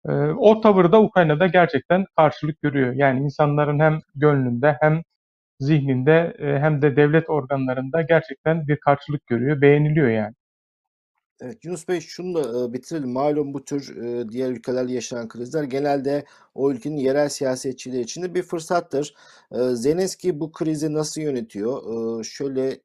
E, 0.09 0.12
o 0.38 0.61
tavır 0.61 0.92
da 0.92 1.03
Ukrayna'da 1.03 1.47
gerçekten 1.47 2.05
karşılık 2.16 2.62
görüyor. 2.62 2.92
Yani 2.95 3.21
insanların 3.21 3.81
hem 3.81 4.01
gönlünde 4.14 4.77
hem 4.81 5.03
zihninde 5.61 6.37
e, 6.38 6.59
hem 6.61 6.83
de 6.83 6.97
devlet 6.97 7.31
organlarında 7.31 8.03
gerçekten 8.03 8.68
bir 8.68 8.77
karşılık 8.77 9.27
görüyor, 9.27 9.61
beğeniliyor 9.61 10.09
yani. 10.09 10.35
Evet, 11.44 11.64
Yunus 11.64 11.88
Bey 11.88 12.00
şunu 12.00 12.35
da 12.35 12.64
e, 12.64 12.72
bitirelim. 12.72 13.11
Malum 13.12 13.55
bu 13.55 13.64
tür 13.64 13.96
e, 13.96 14.28
diğer 14.28 14.50
ülkelerde 14.50 14.92
yaşanan 14.92 15.28
krizler 15.28 15.62
genelde 15.62 16.24
o 16.55 16.70
ülkenin 16.72 16.96
yerel 16.96 17.28
siyasetçileri 17.28 18.00
için 18.02 18.22
de 18.22 18.35
bir 18.35 18.42
fırsattır. 18.42 19.14
E, 19.52 19.74
Zelenski 19.74 20.40
bu 20.40 20.52
krizi 20.52 20.92
nasıl 20.92 21.20
yönetiyor? 21.20 22.24
Şöyle 22.24 22.81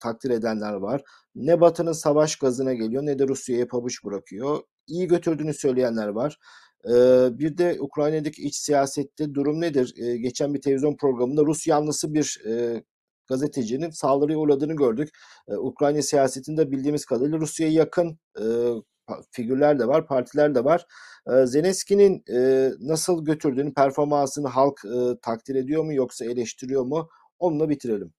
takdir 0.00 0.30
edenler 0.30 0.72
var. 0.72 1.02
Ne 1.34 1.60
Batı'nın 1.60 1.92
savaş 1.92 2.36
gazına 2.36 2.74
geliyor 2.74 3.06
ne 3.06 3.18
de 3.18 3.28
Rusya'ya 3.28 3.68
pabuç 3.68 4.04
bırakıyor. 4.04 4.60
İyi 4.86 5.08
götürdüğünü 5.08 5.54
söyleyenler 5.54 6.08
var. 6.08 6.38
Bir 7.38 7.58
de 7.58 7.76
Ukrayna'daki 7.80 8.42
iç 8.42 8.56
siyasette 8.56 9.34
durum 9.34 9.60
nedir? 9.60 9.94
Geçen 10.16 10.54
bir 10.54 10.62
televizyon 10.62 10.96
programında 10.96 11.42
Rus 11.44 11.66
yanlısı 11.66 12.14
bir 12.14 12.42
gazetecinin 13.28 13.90
saldırıya 13.90 14.38
uğradığını 14.38 14.76
gördük. 14.76 15.08
Ee, 15.48 15.56
Ukrayna 15.56 16.02
siyasetinde 16.02 16.70
bildiğimiz 16.70 17.04
kadarıyla 17.04 17.38
Rusya'ya 17.38 17.72
yakın 17.72 18.18
e, 18.38 18.44
figürler 19.30 19.78
de 19.78 19.88
var, 19.88 20.06
partiler 20.06 20.54
de 20.54 20.64
var. 20.64 20.86
E, 21.32 21.46
Zelenski'nin 21.46 22.24
e, 22.32 22.70
nasıl 22.80 23.24
götürdüğünü, 23.24 23.74
performansını 23.74 24.48
halk 24.48 24.80
e, 24.84 25.18
takdir 25.22 25.54
ediyor 25.54 25.84
mu 25.84 25.94
yoksa 25.94 26.24
eleştiriyor 26.24 26.84
mu? 26.84 27.08
Onunla 27.38 27.68
bitirelim. 27.68 28.12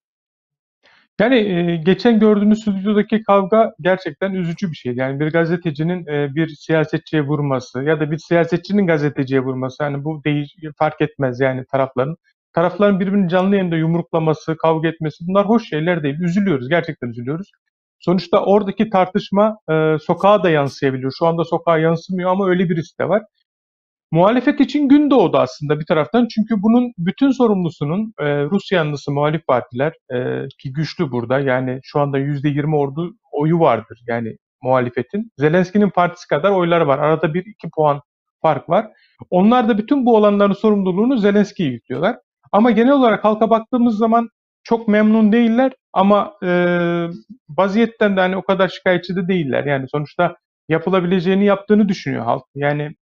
Yani 1.19 1.35
e, 1.35 1.75
geçen 1.75 2.19
gördüğümüz 2.19 2.61
stüdyodaki 2.61 3.23
kavga 3.23 3.73
gerçekten 3.81 4.33
üzücü 4.33 4.71
bir 4.71 4.75
şey. 4.75 4.95
Yani 4.95 5.19
bir 5.19 5.31
gazetecinin 5.31 6.07
e, 6.07 6.35
bir 6.35 6.47
siyasetçiye 6.47 7.21
vurması 7.21 7.83
ya 7.83 7.99
da 7.99 8.11
bir 8.11 8.17
siyasetçinin 8.17 8.87
gazeteciye 8.87 9.41
vurması 9.41 9.83
yani 9.83 10.03
bu 10.03 10.21
değiş 10.25 10.55
fark 10.77 11.01
etmez 11.01 11.39
yani 11.39 11.65
tarafların. 11.71 12.15
Tarafların 12.55 12.99
birbirini 12.99 13.29
canlı 13.29 13.55
yayında 13.55 13.75
yumruklaması, 13.75 14.57
kavga 14.57 14.87
etmesi 14.87 15.27
bunlar 15.27 15.45
hoş 15.45 15.69
şeyler 15.69 16.03
değil. 16.03 16.19
Üzülüyoruz, 16.19 16.69
gerçekten 16.69 17.07
üzülüyoruz. 17.07 17.51
Sonuçta 17.99 18.45
oradaki 18.45 18.89
tartışma 18.89 19.57
e, 19.71 19.97
sokağa 19.99 20.43
da 20.43 20.49
yansıyabiliyor. 20.49 21.11
Şu 21.19 21.25
anda 21.25 21.43
sokağa 21.43 21.77
yansımıyor 21.77 22.31
ama 22.31 22.49
öyle 22.49 22.69
birisi 22.69 22.99
de 22.99 23.09
var. 23.09 23.23
Muhalefet 24.11 24.59
için 24.59 24.89
gün 24.89 25.09
doğdu 25.09 25.37
aslında 25.37 25.79
bir 25.79 25.85
taraftan. 25.85 26.27
Çünkü 26.35 26.63
bunun 26.63 26.93
bütün 26.97 27.31
sorumlusunun 27.31 28.13
e, 28.19 28.43
Rus 28.43 28.71
yanlısı 28.71 29.11
muhalif 29.11 29.47
partiler 29.47 29.93
e, 30.13 30.47
ki 30.59 30.73
güçlü 30.73 31.11
burada. 31.11 31.39
Yani 31.39 31.79
şu 31.83 31.99
anda 31.99 32.19
%20 32.19 32.75
ordu 32.75 33.13
oyu 33.31 33.59
vardır 33.59 33.99
yani 34.07 34.37
muhalefetin. 34.61 35.31
Zelenski'nin 35.37 35.89
partisi 35.89 36.27
kadar 36.27 36.51
oyları 36.51 36.87
var. 36.87 36.99
Arada 36.99 37.33
bir 37.33 37.45
iki 37.45 37.69
puan 37.75 38.01
fark 38.41 38.69
var. 38.69 38.87
Onlar 39.29 39.69
da 39.69 39.77
bütün 39.77 40.05
bu 40.05 40.15
olanların 40.15 40.53
sorumluluğunu 40.53 41.17
Zelenski'ye 41.17 41.69
yüklüyorlar. 41.69 42.17
Ama 42.51 42.71
genel 42.71 42.91
olarak 42.91 43.23
halka 43.23 43.49
baktığımız 43.49 43.97
zaman 43.97 44.29
çok 44.63 44.87
memnun 44.87 45.31
değiller 45.31 45.73
ama 45.93 46.33
e, 46.43 46.49
vaziyetten 47.49 48.17
de 48.17 48.19
hani 48.21 48.37
o 48.37 48.41
kadar 48.41 48.67
şikayetçi 48.67 49.15
de 49.15 49.27
değiller. 49.27 49.63
Yani 49.65 49.87
sonuçta 49.91 50.35
yapılabileceğini 50.69 51.45
yaptığını 51.45 51.89
düşünüyor 51.89 52.23
halk. 52.25 52.43
Yani 52.55 52.95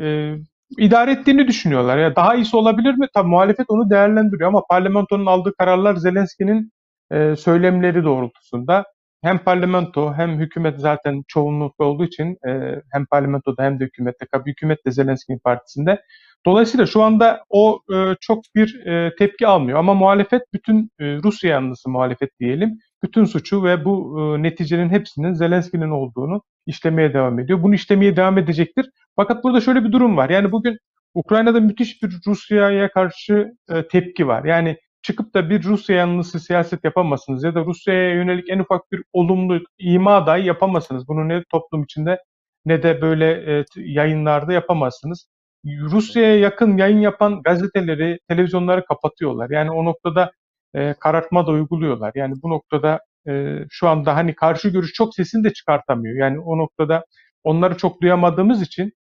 e, 0.00 0.34
idare 0.78 1.12
ettiğini 1.12 1.48
düşünüyorlar. 1.48 1.98
Ya 1.98 2.16
daha 2.16 2.34
iyisi 2.34 2.56
olabilir 2.56 2.94
mi? 2.94 3.06
Tabii 3.14 3.28
muhalefet 3.28 3.66
onu 3.68 3.90
değerlendiriyor 3.90 4.48
ama 4.48 4.62
parlamentonun 4.70 5.26
aldığı 5.26 5.54
kararlar 5.58 5.96
Zelenski'nin 5.96 6.72
e, 7.12 7.36
söylemleri 7.36 8.04
doğrultusunda 8.04 8.84
hem 9.22 9.38
parlamento 9.38 10.14
hem 10.14 10.38
hükümet 10.38 10.80
zaten 10.80 11.22
çoğunlukta 11.28 11.84
olduğu 11.84 12.04
için 12.04 12.38
e, 12.48 12.82
hem 12.92 13.06
parlamentoda 13.06 13.62
hem 13.62 13.80
de 13.80 13.84
hükümette, 13.84 14.26
tabii 14.32 14.50
hükümet 14.50 14.86
de 14.86 14.90
Zelenski'nin 14.90 15.38
partisinde. 15.38 16.02
Dolayısıyla 16.46 16.86
şu 16.86 17.02
anda 17.02 17.44
o 17.48 17.80
e, 17.94 18.14
çok 18.20 18.44
bir 18.54 18.86
e, 18.86 19.14
tepki 19.18 19.46
almıyor 19.46 19.78
ama 19.78 19.94
muhalefet 19.94 20.42
bütün 20.54 20.90
e, 21.00 21.04
Rusya 21.16 21.50
yanlısı 21.50 21.90
muhalefet 21.90 22.30
diyelim 22.40 22.78
bütün 23.02 23.24
suçu 23.24 23.64
ve 23.64 23.84
bu 23.84 24.18
e, 24.20 24.42
neticenin 24.42 24.88
hepsinin 24.90 25.32
Zelenski'nin 25.34 25.90
olduğunu 25.90 26.42
işlemeye 26.66 27.14
devam 27.14 27.38
ediyor. 27.38 27.62
Bunu 27.62 27.74
işlemeye 27.74 28.16
devam 28.16 28.38
edecektir. 28.38 28.90
Fakat 29.16 29.44
burada 29.44 29.60
şöyle 29.60 29.84
bir 29.84 29.92
durum 29.92 30.16
var. 30.16 30.30
Yani 30.30 30.52
bugün 30.52 30.78
Ukrayna'da 31.14 31.60
müthiş 31.60 32.02
bir 32.02 32.10
Rusya'ya 32.26 32.90
karşı 32.90 33.52
e, 33.70 33.88
tepki 33.88 34.26
var. 34.26 34.44
Yani 34.44 34.76
çıkıp 35.06 35.34
da 35.34 35.50
bir 35.50 35.62
Rusya 35.64 35.96
yanlısı 35.96 36.40
siyaset 36.40 36.84
yapamazsınız 36.84 37.44
ya 37.44 37.54
da 37.54 37.64
Rusya'ya 37.64 38.14
yönelik 38.14 38.50
en 38.50 38.58
ufak 38.58 38.92
bir 38.92 39.02
olumlu 39.12 39.60
ima 39.78 40.26
dahi 40.26 40.46
yapamazsınız. 40.46 41.08
Bunu 41.08 41.28
ne 41.28 41.44
toplum 41.50 41.84
içinde 41.84 42.18
ne 42.64 42.82
de 42.82 43.02
böyle 43.02 43.58
e, 43.58 43.64
yayınlarda 43.76 44.52
yapamazsınız. 44.52 45.28
Rusya'ya 45.66 46.38
yakın 46.38 46.76
yayın 46.76 47.00
yapan 47.00 47.42
gazeteleri, 47.42 48.18
televizyonları 48.28 48.84
kapatıyorlar. 48.84 49.50
Yani 49.50 49.70
o 49.70 49.84
noktada 49.84 50.32
e, 50.74 50.94
karartma 51.00 51.46
da 51.46 51.50
uyguluyorlar. 51.50 52.12
Yani 52.14 52.34
bu 52.42 52.50
noktada 52.50 53.00
e, 53.28 53.58
şu 53.70 53.88
anda 53.88 54.16
hani 54.16 54.34
karşı 54.34 54.68
görüş 54.68 54.92
çok 54.92 55.14
sesini 55.14 55.44
de 55.44 55.52
çıkartamıyor. 55.52 56.16
Yani 56.16 56.40
o 56.40 56.58
noktada 56.58 57.04
onları 57.44 57.76
çok 57.76 58.02
duyamadığımız 58.02 58.62
için 58.62 58.92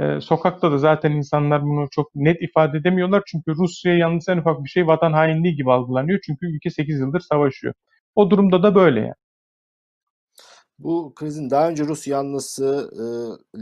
e, 0.00 0.20
sokakta 0.20 0.72
da 0.72 0.78
zaten 0.78 1.12
insanlar 1.12 1.62
bunu 1.62 1.88
çok 1.90 2.14
net 2.14 2.42
ifade 2.42 2.78
edemiyorlar. 2.78 3.22
Çünkü 3.26 3.54
Rusya 3.54 3.96
yalnız 3.98 4.28
en 4.28 4.38
ufak 4.38 4.64
bir 4.64 4.68
şey 4.68 4.86
vatan 4.86 5.12
hainliği 5.12 5.56
gibi 5.56 5.72
algılanıyor. 5.72 6.20
Çünkü 6.26 6.46
ülke 6.46 6.70
8 6.70 7.00
yıldır 7.00 7.20
savaşıyor. 7.20 7.74
O 8.14 8.30
durumda 8.30 8.62
da 8.62 8.74
böyle 8.74 9.00
yani. 9.00 9.14
Bu 10.78 11.12
krizin 11.14 11.50
daha 11.50 11.68
önce 11.68 11.84
Rus 11.84 12.06
yanlısı 12.06 12.90
e, 12.92 13.04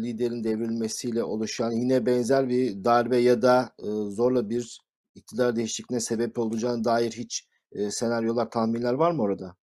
liderin 0.03 0.45
devrilmesiyle 0.45 1.23
oluşan 1.25 1.71
yine 1.71 2.07
benzer 2.07 2.49
bir 2.49 2.85
darbe 2.85 3.17
ya 3.17 3.43
da 3.43 3.73
e, 3.79 3.87
zorla 4.11 4.51
bir 4.51 4.81
iktidar 5.15 5.57
değişikliğine 5.57 6.01
sebep 6.01 6.39
olacağına 6.39 6.85
dair 6.85 7.13
hiç 7.13 7.45
e, 7.73 7.91
senaryolar, 7.91 8.51
tahminler 8.51 8.93
var 8.93 9.11
mı 9.11 9.23
orada? 9.23 9.55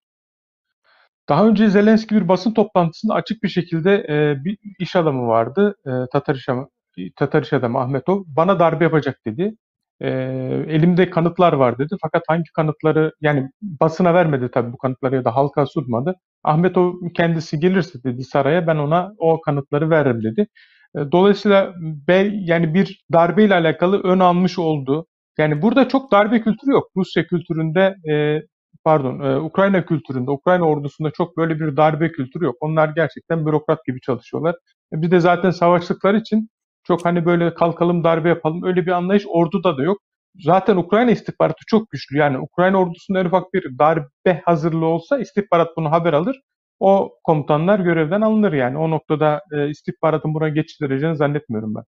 Daha 1.29 1.47
önce 1.47 1.69
Zelenski 1.69 2.15
bir 2.15 2.27
basın 2.27 2.53
toplantısında 2.53 3.13
açık 3.13 3.43
bir 3.43 3.49
şekilde 3.49 3.93
e, 4.09 4.43
bir 4.45 4.57
iş 4.79 4.95
adamı 4.95 5.27
vardı. 5.27 5.75
E, 5.85 5.91
Tatar, 6.13 6.35
iş, 6.35 6.45
Tatar 7.15 7.43
iş 7.43 7.53
adamı 7.53 7.79
Ahmetov. 7.79 8.23
Bana 8.27 8.59
darbe 8.59 8.83
yapacak 8.83 9.19
dedi. 9.27 9.55
E, 10.01 10.09
elimde 10.67 11.09
kanıtlar 11.09 11.53
var 11.53 11.77
dedi. 11.77 11.95
Fakat 12.01 12.23
hangi 12.27 12.51
kanıtları 12.55 13.11
yani 13.21 13.49
basına 13.61 14.13
vermedi 14.13 14.49
tabii 14.53 14.73
bu 14.73 14.77
kanıtları 14.77 15.15
ya 15.15 15.25
da 15.25 15.35
halka 15.35 15.65
sunmadı. 15.65 16.15
Ahmetov 16.43 16.93
kendisi 17.15 17.59
gelirse 17.59 18.03
dedi 18.03 18.23
saraya 18.23 18.67
ben 18.67 18.75
ona 18.77 19.11
o 19.17 19.41
kanıtları 19.41 19.89
veririm 19.89 20.23
dedi. 20.23 20.47
E, 20.95 20.99
dolayısıyla 21.11 21.73
be, 21.81 22.31
yani 22.33 22.73
bir 22.73 23.05
darbeyle 23.13 23.53
alakalı 23.55 24.03
ön 24.03 24.19
almış 24.19 24.59
oldu. 24.59 25.07
Yani 25.37 25.61
burada 25.61 25.87
çok 25.87 26.11
darbe 26.11 26.41
kültürü 26.41 26.71
yok. 26.71 26.91
Rusya 26.97 27.27
kültüründe 27.27 27.95
e, 28.11 28.41
pardon 28.85 29.19
e, 29.19 29.37
Ukrayna 29.39 29.85
kültüründe, 29.85 30.31
Ukrayna 30.31 30.65
ordusunda 30.65 31.11
çok 31.11 31.37
böyle 31.37 31.59
bir 31.59 31.77
darbe 31.77 32.11
kültürü 32.11 32.45
yok. 32.45 32.55
Onlar 32.61 32.89
gerçekten 32.89 33.45
bürokrat 33.45 33.85
gibi 33.85 34.01
çalışıyorlar. 34.01 34.55
E, 34.93 35.01
bir 35.01 35.11
de 35.11 35.19
zaten 35.19 35.51
savaştıkları 35.51 36.17
için 36.17 36.49
çok 36.83 37.05
hani 37.05 37.25
böyle 37.25 37.53
kalkalım 37.53 38.03
darbe 38.03 38.29
yapalım 38.29 38.63
öyle 38.63 38.85
bir 38.85 38.91
anlayış 38.91 39.25
orduda 39.27 39.77
da 39.77 39.83
yok. 39.83 39.97
Zaten 40.35 40.77
Ukrayna 40.77 41.11
istihbaratı 41.11 41.63
çok 41.67 41.91
güçlü. 41.91 42.17
Yani 42.17 42.39
Ukrayna 42.39 42.77
ordusunda 42.79 43.19
en 43.19 43.25
ufak 43.25 43.53
bir 43.53 43.79
darbe 43.79 44.41
hazırlığı 44.45 44.85
olsa 44.85 45.19
istihbarat 45.19 45.77
bunu 45.77 45.91
haber 45.91 46.13
alır. 46.13 46.41
O 46.79 47.19
komutanlar 47.23 47.79
görevden 47.79 48.21
alınır 48.21 48.53
yani. 48.53 48.77
O 48.77 48.91
noktada 48.91 49.41
e, 49.51 49.69
istihbaratın 49.69 50.33
buna 50.33 50.49
geçiştireceğini 50.49 51.17
zannetmiyorum 51.17 51.75
ben. 51.75 51.83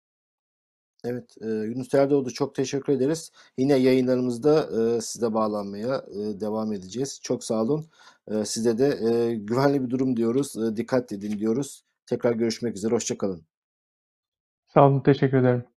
Evet, 1.04 1.36
e, 1.40 1.46
Yunus 1.46 1.94
Erdoğdu 1.94 2.30
çok 2.30 2.54
teşekkür 2.54 2.92
ederiz. 2.92 3.32
Yine 3.58 3.74
yayınlarımızda 3.76 4.68
e, 4.80 5.00
size 5.00 5.34
bağlanmaya 5.34 5.96
e, 5.96 6.40
devam 6.40 6.72
edeceğiz. 6.72 7.20
Çok 7.22 7.44
sağ 7.44 7.62
olun. 7.62 7.86
E, 8.28 8.44
size 8.44 8.78
de 8.78 8.86
e, 8.86 9.34
güvenli 9.34 9.84
bir 9.84 9.90
durum 9.90 10.16
diyoruz. 10.16 10.56
E, 10.56 10.76
dikkat 10.76 11.12
edin 11.12 11.38
diyoruz. 11.38 11.84
Tekrar 12.06 12.32
görüşmek 12.32 12.76
üzere. 12.76 12.94
Hoşçakalın. 12.94 13.42
Sağ 14.66 14.88
olun, 14.88 15.00
teşekkür 15.00 15.36
ederim. 15.36 15.73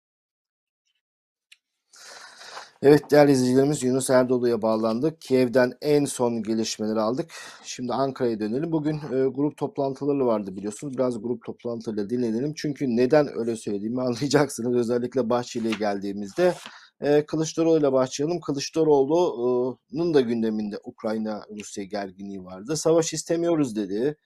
Evet 2.81 3.11
değerli 3.11 3.31
izleyicilerimiz 3.31 3.83
Yunus 3.83 4.09
Erdoğdu'ya 4.09 4.61
bağlandık. 4.61 5.21
Kiev'den 5.21 5.73
en 5.81 6.05
son 6.05 6.43
gelişmeleri 6.43 6.99
aldık. 6.99 7.31
Şimdi 7.63 7.93
Ankara'ya 7.93 8.39
dönelim. 8.39 8.71
Bugün 8.71 8.95
e, 8.95 9.27
grup 9.27 9.57
toplantıları 9.57 10.25
vardı 10.25 10.55
biliyorsunuz. 10.55 10.97
Biraz 10.97 11.21
grup 11.21 11.45
toplantılarıyla 11.45 12.09
dinleyelim. 12.09 12.53
Çünkü 12.53 12.95
neden 12.95 13.37
öyle 13.37 13.55
söylediğimi 13.55 14.01
anlayacaksınız. 14.07 14.75
Özellikle 14.75 15.29
Bahçeli'ye 15.29 15.73
geldiğimizde. 15.79 16.53
E, 17.01 17.25
Kılıçdaroğlu 17.25 17.79
ile 17.79 17.91
başlayalım. 17.91 18.39
Kılıçdaroğlu'nun 18.39 20.13
da 20.13 20.21
gündeminde 20.21 20.77
Ukrayna-Rusya 20.83 21.83
gerginliği 21.83 22.43
vardı. 22.43 22.77
Savaş 22.77 23.13
istemiyoruz 23.13 23.75
dedi 23.75 24.17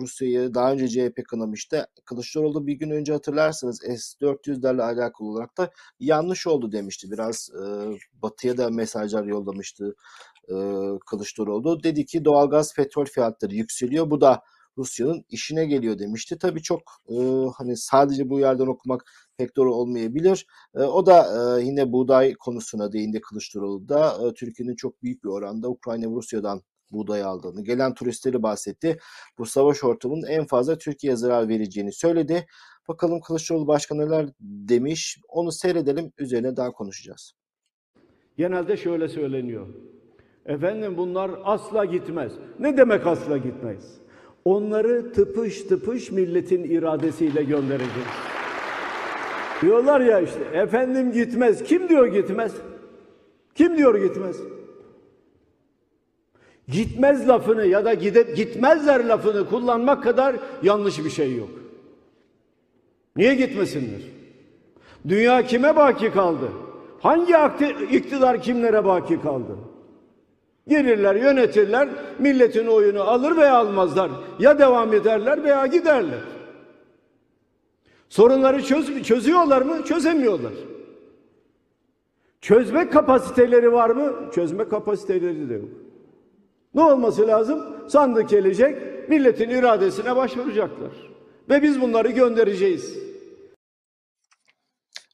Rusya'yı 0.00 0.54
daha 0.54 0.72
önce 0.72 0.88
CHP 0.88 1.24
kınamıştı. 1.28 1.86
Kılıçdaroğlu 2.04 2.66
bir 2.66 2.72
gün 2.72 2.90
önce 2.90 3.12
hatırlarsanız 3.12 3.78
S-400'lerle 3.78 4.82
alakalı 4.82 5.28
olarak 5.28 5.58
da 5.58 5.70
yanlış 6.00 6.46
oldu 6.46 6.72
demişti. 6.72 7.10
Biraz 7.10 7.50
e, 7.50 7.62
batıya 8.22 8.56
da 8.56 8.70
mesajlar 8.70 9.24
yollamıştı 9.24 9.94
e, 10.48 10.54
Kılıçdaroğlu. 11.06 11.82
Dedi 11.82 12.06
ki 12.06 12.24
doğalgaz 12.24 12.74
petrol 12.74 13.04
fiyatları 13.04 13.54
yükseliyor. 13.54 14.10
Bu 14.10 14.20
da 14.20 14.42
Rusya'nın 14.78 15.24
işine 15.28 15.66
geliyor 15.66 15.98
demişti. 15.98 16.38
Tabii 16.38 16.62
çok 16.62 16.82
e, 17.08 17.14
hani 17.56 17.76
sadece 17.76 18.30
bu 18.30 18.40
yerden 18.40 18.66
okumak 18.66 19.04
pek 19.36 19.56
doğru 19.56 19.74
olmayabilir. 19.74 20.46
E, 20.74 20.82
o 20.82 21.06
da 21.06 21.26
e, 21.58 21.64
yine 21.64 21.92
buğday 21.92 22.34
konusuna 22.34 22.92
değindi 22.92 23.20
Kılıçdaroğlu 23.20 23.88
da. 23.88 24.28
E, 24.28 24.34
Türkiye'nin 24.34 24.76
çok 24.76 25.02
büyük 25.02 25.24
bir 25.24 25.28
oranda 25.28 25.68
Ukrayna 25.70 26.06
Rusya'dan 26.06 26.62
buğday 26.94 27.22
aldığını, 27.22 27.64
gelen 27.64 27.94
turistleri 27.94 28.42
bahsetti. 28.42 28.98
Bu 29.38 29.46
savaş 29.46 29.84
ortamının 29.84 30.26
en 30.26 30.46
fazla 30.46 30.78
Türkiye'ye 30.78 31.16
zarar 31.16 31.48
vereceğini 31.48 31.92
söyledi. 31.92 32.46
Bakalım 32.88 33.20
Kılıçdaroğlu 33.20 33.66
Başkan 33.66 33.98
neler 33.98 34.26
demiş. 34.40 35.18
Onu 35.28 35.52
seyredelim. 35.52 36.12
Üzerine 36.18 36.56
daha 36.56 36.72
konuşacağız. 36.72 37.32
Genelde 38.36 38.76
şöyle 38.76 39.08
söyleniyor. 39.08 39.66
Efendim 40.46 40.96
bunlar 40.96 41.30
asla 41.44 41.84
gitmez. 41.84 42.32
Ne 42.58 42.76
demek 42.76 43.06
asla 43.06 43.36
gitmez? 43.36 43.84
Onları 44.44 45.12
tıpış 45.12 45.62
tıpış 45.62 46.10
milletin 46.10 46.64
iradesiyle 46.64 47.44
göndereceğiz. 47.44 48.08
Diyorlar 49.62 50.00
ya 50.00 50.20
işte 50.20 50.40
efendim 50.52 51.12
gitmez. 51.12 51.62
Kim 51.62 51.88
diyor 51.88 52.06
gitmez? 52.06 52.52
Kim 53.54 53.76
diyor 53.76 53.94
gitmez? 54.08 54.36
Gitmez 56.68 57.28
lafını 57.28 57.66
ya 57.66 57.84
da 57.84 57.94
gidip 57.94 58.36
gitmezler 58.36 59.04
lafını 59.04 59.48
kullanmak 59.48 60.02
kadar 60.02 60.36
yanlış 60.62 61.04
bir 61.04 61.10
şey 61.10 61.36
yok. 61.36 61.50
Niye 63.16 63.34
gitmesinler? 63.34 64.00
Dünya 65.08 65.42
kime 65.42 65.76
baki 65.76 66.10
kaldı? 66.10 66.48
Hangi 67.00 67.34
iktidar 67.90 68.42
kimlere 68.42 68.84
baki 68.84 69.22
kaldı? 69.22 69.56
Gelirler, 70.68 71.14
yönetirler, 71.14 71.88
milletin 72.18 72.66
oyunu 72.66 73.02
alır 73.02 73.36
veya 73.36 73.56
almazlar. 73.56 74.10
Ya 74.38 74.58
devam 74.58 74.92
ederler 74.94 75.44
veya 75.44 75.66
giderler. 75.66 76.20
Sorunları 78.08 78.62
çöz 78.62 79.02
çözüyorlar 79.02 79.62
mı? 79.62 79.84
Çözemiyorlar. 79.84 80.52
Çözme 82.40 82.90
kapasiteleri 82.90 83.72
var 83.72 83.90
mı? 83.90 84.12
Çözme 84.34 84.68
kapasiteleri 84.68 85.48
de 85.48 85.54
yok. 85.54 85.83
Ne 86.74 86.82
olması 86.82 87.26
lazım? 87.26 87.88
Sandık 87.88 88.28
gelecek, 88.28 89.08
milletin 89.08 89.50
iradesine 89.50 90.16
başvuracaklar. 90.16 90.92
Ve 91.48 91.62
biz 91.62 91.80
bunları 91.80 92.10
göndereceğiz. 92.10 92.98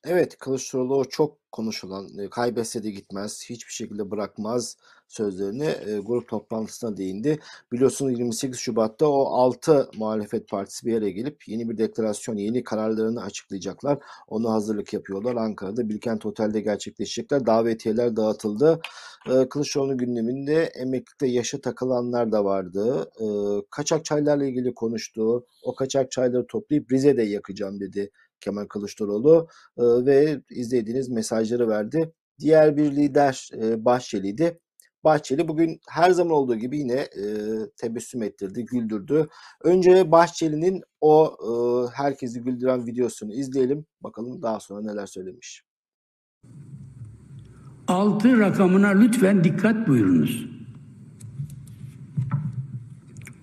Evet, 0.04 0.38
Kılıçdaroğlu 0.38 1.08
çok 1.08 1.52
konuşulan, 1.52 2.18
e, 2.18 2.30
kaybetse 2.30 2.82
de 2.82 2.90
gitmez, 2.90 3.44
hiçbir 3.50 3.72
şekilde 3.72 4.10
bırakmaz 4.10 4.76
sözlerini 5.10 5.64
e, 5.64 5.98
grup 5.98 6.28
toplantısına 6.28 6.96
değindi. 6.96 7.38
Biliyorsunuz 7.72 8.18
28 8.18 8.58
Şubat'ta 8.58 9.06
o 9.08 9.24
6 9.24 9.90
muhalefet 9.96 10.48
partisi 10.48 10.86
bir 10.86 10.98
araya 10.98 11.10
gelip 11.10 11.48
yeni 11.48 11.68
bir 11.68 11.78
deklarasyon, 11.78 12.36
yeni 12.36 12.64
kararlarını 12.64 13.22
açıklayacaklar. 13.22 13.98
Onu 14.28 14.52
hazırlık 14.52 14.92
yapıyorlar. 14.92 15.36
Ankara'da 15.36 15.88
Bilkent 15.88 16.26
Otel'de 16.26 16.60
gerçekleşecekler. 16.60 17.46
Davetiyeler 17.46 18.16
dağıtıldı. 18.16 18.80
E, 19.30 19.48
Kılıçdaroğlu'nun 19.48 19.98
gündeminde 19.98 20.64
emeklilikte 20.64 21.26
yaşa 21.26 21.60
takılanlar 21.60 22.32
da 22.32 22.44
vardı. 22.44 23.10
E, 23.20 23.26
kaçak 23.70 24.04
çaylarla 24.04 24.44
ilgili 24.44 24.74
konuştu. 24.74 25.46
O 25.62 25.74
kaçak 25.74 26.10
çayları 26.10 26.46
toplayıp 26.46 26.92
Rize'de 26.92 27.22
yakacağım 27.22 27.80
dedi 27.80 28.10
Kemal 28.40 28.66
Kılıçdaroğlu 28.66 29.48
e, 29.78 29.82
ve 29.82 30.40
izlediğiniz 30.50 31.08
mesajları 31.08 31.68
verdi. 31.68 32.12
Diğer 32.40 32.76
bir 32.76 32.96
lider 32.96 33.48
e, 33.62 33.84
Bahçeli'ydi. 33.84 34.58
Bahçeli 35.04 35.48
bugün 35.48 35.80
her 35.88 36.10
zaman 36.10 36.32
olduğu 36.32 36.56
gibi 36.56 36.78
yine 36.78 36.94
e, 36.94 37.24
tebessüm 37.76 38.22
ettirdi, 38.22 38.64
güldürdü. 38.64 39.28
Önce 39.64 40.10
Bahçeli'nin 40.10 40.82
o 41.00 41.36
e, 41.42 41.52
herkesi 41.96 42.40
güldüren 42.40 42.86
videosunu 42.86 43.32
izleyelim. 43.32 43.86
Bakalım 44.00 44.42
daha 44.42 44.60
sonra 44.60 44.82
neler 44.82 45.06
söylemiş. 45.06 45.62
6 47.88 48.38
rakamına 48.38 48.88
lütfen 48.88 49.44
dikkat 49.44 49.88
buyurunuz. 49.88 50.46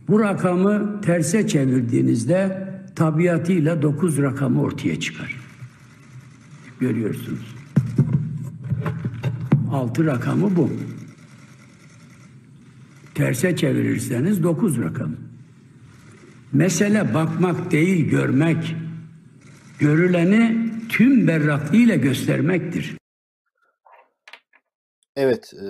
Bu 0.08 0.20
rakamı 0.20 1.02
terse 1.02 1.48
çevirdiğinizde 1.48 2.67
tabiatıyla 2.96 3.82
9 3.82 4.17
rakamı 4.17 4.62
ortaya 4.62 5.00
çıkar. 5.00 5.36
Görüyorsunuz. 6.80 7.56
6 9.72 10.06
rakamı 10.06 10.56
bu. 10.56 10.70
Terse 13.17 13.56
çevirirseniz 13.56 14.43
9 14.43 14.82
rakam. 14.82 15.15
Mesele 16.53 17.13
bakmak 17.13 17.71
değil 17.71 18.10
görmek. 18.10 18.75
Görüleni 19.80 20.71
tüm 20.89 21.27
berraklığıyla 21.27 21.95
göstermektir. 21.95 22.97
Evet, 25.15 25.53
e, 25.53 25.67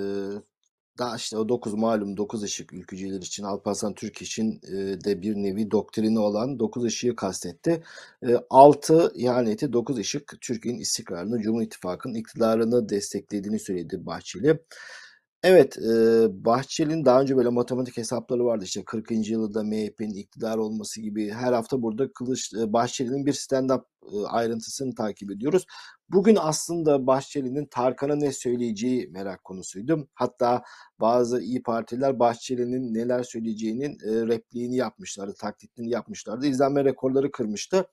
daha 0.98 1.16
işte 1.16 1.38
o 1.38 1.50
9 1.50 1.74
malum 1.74 2.18
9 2.18 2.44
ışık 2.44 2.74
ülkücüler 2.74 3.22
için 3.22 3.44
Alparslan 3.44 3.94
Türk 3.94 4.22
için 4.22 4.62
e, 4.68 4.76
de 5.04 5.22
bir 5.22 5.36
nevi 5.36 5.72
doktrini 5.72 6.20
olan 6.20 6.60
9 6.60 6.84
ışığı 6.84 7.16
kastetti. 7.16 7.84
6 8.50 9.12
ihaneti 9.16 9.74
9 9.74 9.98
ışık 9.98 10.34
Türkiye'nin 10.42 10.80
istikrarını, 10.80 11.42
Cumhur 11.42 11.62
İttifakı'nın 11.62 12.14
iktidarını 12.14 12.90
desteklediğini 12.90 13.60
söyledi 13.60 14.06
Bahçeli. 14.06 14.60
Evet, 15.44 15.78
e, 15.78 16.46
Bahçeli'nin 16.46 17.06
daha 17.06 17.22
önce 17.22 17.38
böyle 17.38 17.50
matematik 17.50 17.98
hesapları 17.98 18.46
vardı 18.46 18.64
işte 18.64 18.84
40. 18.86 19.32
yılında 19.32 19.64
MHP'nin 19.64 20.14
iktidar 20.16 20.58
olması 20.58 21.02
gibi 21.02 21.30
her 21.32 21.54
hafta 21.54 21.82
burada 21.82 22.14
Kılıç 22.14 22.54
e, 22.54 22.74
Bahçeli'nin 22.74 23.26
bir 23.26 23.34
stand-up 23.34 23.82
e, 24.14 24.28
ayrıntısını 24.28 24.96
takip 24.96 25.32
ediyoruz. 25.32 25.66
Bugün 26.10 26.38
aslında 26.42 27.08
Bahçeli'nin 27.08 27.66
Tarkan'a 27.66 28.16
ne 28.16 28.32
söyleyeceği 28.32 29.10
merak 29.12 29.44
konusuydu. 29.44 30.08
Hatta 30.14 30.64
bazı 31.00 31.42
iyi 31.42 31.64
partiler 31.64 32.20
Bahçeli'nin 32.20 32.94
neler 32.94 33.24
söyleyeceğinin 33.24 33.92
e, 33.92 34.28
repliğini 34.28 34.76
yapmışlardı, 34.76 35.34
taklitini 35.34 35.90
yapmışlardı. 35.90 36.48
İzlenme 36.48 36.86
rekorları 36.86 37.32
kırmıştı. 37.32 37.86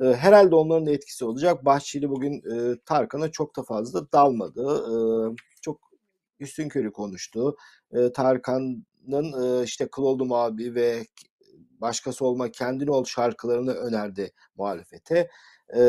E, 0.00 0.04
herhalde 0.04 0.54
onların 0.54 0.86
da 0.86 0.90
etkisi 0.90 1.24
olacak. 1.24 1.64
Bahçeli 1.64 2.10
bugün 2.10 2.32
e, 2.32 2.76
Tarkan'a 2.86 3.30
çok 3.30 3.56
da 3.56 3.62
fazla 3.62 4.12
dalmadı. 4.12 4.62
E, 4.62 4.94
çok 5.51 5.51
üstünkörü 6.42 6.92
konuştu. 6.92 7.56
E, 7.92 8.12
Tarkan'ın 8.12 9.60
e, 9.60 9.64
işte 9.64 9.88
Kıl 9.92 10.02
oldum 10.02 10.32
abi 10.32 10.74
ve 10.74 11.06
başkası 11.80 12.24
olma 12.24 12.50
kendin 12.50 12.86
ol 12.86 13.04
şarkılarını 13.04 13.72
önerdi 13.72 14.32
muhalefete. 14.56 15.30
E, 15.76 15.82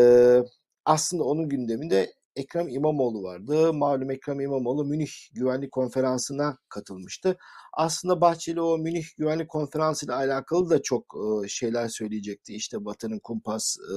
aslında 0.85 1.23
onun 1.23 1.49
gündeminde 1.49 2.13
Ekrem 2.35 2.69
İmamoğlu 2.69 3.23
vardı. 3.23 3.73
Malum 3.73 4.11
Ekrem 4.11 4.39
İmamoğlu 4.39 4.85
Münih 4.85 5.11
Güvenlik 5.33 5.71
Konferansı'na 5.71 6.57
katılmıştı. 6.69 7.37
Aslında 7.73 8.21
Bahçeli 8.21 8.61
o 8.61 8.77
Münih 8.77 9.05
Güvenlik 9.17 9.49
Konferansı 9.49 10.05
ile 10.05 10.13
alakalı 10.13 10.69
da 10.69 10.81
çok 10.81 11.15
e, 11.45 11.47
şeyler 11.47 11.87
söyleyecekti. 11.87 12.53
İşte 12.53 12.85
Batı'nın 12.85 13.19
kumpas 13.19 13.77
e, 13.77 13.95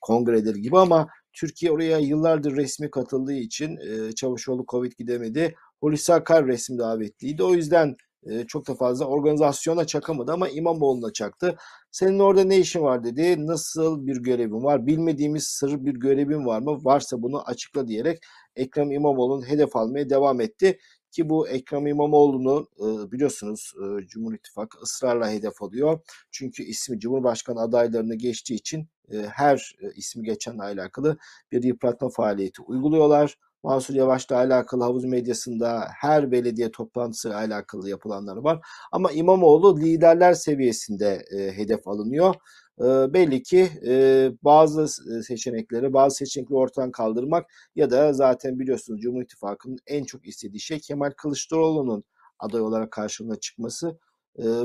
kongreleri 0.00 0.60
gibi 0.62 0.78
ama 0.78 1.08
Türkiye 1.32 1.72
oraya 1.72 1.98
yıllardır 1.98 2.56
resmi 2.56 2.90
katıldığı 2.90 3.34
için 3.34 3.76
e, 3.76 4.12
Çavuşoğlu 4.12 4.64
Covid 4.68 4.92
gidemedi. 4.98 5.54
Hulusi 5.84 6.14
Akar 6.14 6.46
resim 6.46 6.78
davetliydi. 6.78 7.42
O 7.42 7.54
yüzden 7.54 7.96
e, 8.26 8.46
çok 8.46 8.68
da 8.68 8.74
fazla 8.74 9.04
organizasyona 9.04 9.86
çakamadı 9.86 10.32
ama 10.32 10.48
İmamoğlu'na 10.48 11.12
çaktı. 11.12 11.56
Senin 11.90 12.18
orada 12.18 12.44
ne 12.44 12.58
işin 12.58 12.82
var 12.82 13.04
dedi. 13.04 13.46
Nasıl 13.46 14.06
bir 14.06 14.16
görevin 14.16 14.64
var? 14.64 14.86
Bilmediğimiz 14.86 15.44
sır 15.44 15.84
bir 15.84 15.94
görevin 15.94 16.46
var 16.46 16.60
mı? 16.60 16.84
Varsa 16.84 17.22
bunu 17.22 17.48
açıkla 17.48 17.88
diyerek 17.88 18.18
Ekrem 18.56 18.92
İmamoğlu'nun 18.92 19.48
hedef 19.48 19.76
almaya 19.76 20.10
devam 20.10 20.40
etti. 20.40 20.78
Ki 21.10 21.28
bu 21.28 21.48
Ekrem 21.48 21.86
İmamoğlu'nu 21.86 22.68
e, 22.78 23.12
biliyorsunuz 23.12 23.72
e, 23.76 24.06
Cumhur 24.06 24.34
İttifakı 24.34 24.78
ısrarla 24.78 25.30
hedef 25.30 25.62
alıyor. 25.62 26.00
Çünkü 26.30 26.62
ismi 26.62 26.98
Cumhurbaşkanı 26.98 27.60
adaylarını 27.60 28.14
geçtiği 28.14 28.54
için 28.54 28.88
e, 29.12 29.16
her 29.18 29.76
e, 29.82 29.92
ismi 29.96 30.24
geçenle 30.24 30.62
alakalı 30.62 31.18
bir 31.52 31.62
yıpratma 31.62 32.08
faaliyeti 32.08 32.62
uyguluyorlar. 32.62 33.36
Mansur 33.64 33.94
Yavaş'la 33.94 34.36
alakalı 34.36 34.82
havuz 34.82 35.04
medyasında 35.04 35.88
her 35.90 36.32
belediye 36.32 36.70
toplantısı 36.70 37.36
alakalı 37.36 37.90
yapılanlar 37.90 38.36
var. 38.36 38.66
Ama 38.92 39.12
İmamoğlu 39.12 39.80
liderler 39.80 40.34
seviyesinde 40.34 41.24
e, 41.36 41.56
hedef 41.56 41.88
alınıyor. 41.88 42.34
E, 42.80 42.84
belli 42.84 43.42
ki 43.42 43.68
e, 43.86 44.30
bazı 44.42 44.88
seçenekleri, 45.22 45.92
bazı 45.92 46.16
seçenekleri 46.16 46.58
ortadan 46.58 46.90
kaldırmak 46.90 47.46
ya 47.76 47.90
da 47.90 48.12
zaten 48.12 48.58
biliyorsunuz 48.58 49.00
Cumhur 49.00 49.22
İttifakı'nın 49.22 49.78
en 49.86 50.04
çok 50.04 50.28
istediği 50.28 50.60
şey 50.60 50.80
Kemal 50.80 51.10
Kılıçdaroğlu'nun 51.10 52.04
aday 52.38 52.60
olarak 52.60 52.90
karşılığına 52.90 53.36
çıkması. 53.36 53.98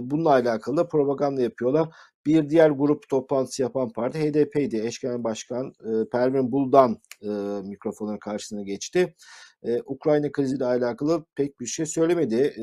Bununla 0.02 0.30
alakalı 0.30 0.78
da 0.78 0.88
propaganda 0.88 1.42
yapıyorlar. 1.42 1.90
Bir 2.26 2.50
diğer 2.50 2.70
grup 2.70 3.10
toplantısı 3.10 3.62
yapan 3.62 3.90
parti 3.90 4.20
HDP'ydi. 4.20 4.78
Eş 4.78 5.00
Genel 5.00 5.24
Başkan 5.24 5.74
Pervin 6.12 6.52
Buldan 6.52 6.98
mikrofonun 7.64 8.18
karşısına 8.18 8.62
geçti. 8.62 9.16
Ukrayna 9.86 10.32
kriziyle 10.32 10.66
alakalı 10.66 11.26
pek 11.36 11.60
bir 11.60 11.66
şey 11.66 11.86
söylemedi. 11.86 12.54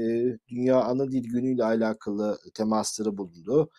Dünya 0.49 0.81
Ana 0.81 1.11
Dil 1.11 1.25
Günü 1.25 1.55
ile 1.55 1.65
alakalı 1.65 2.39
temasları 2.55 3.19
bulundu. 3.19 3.71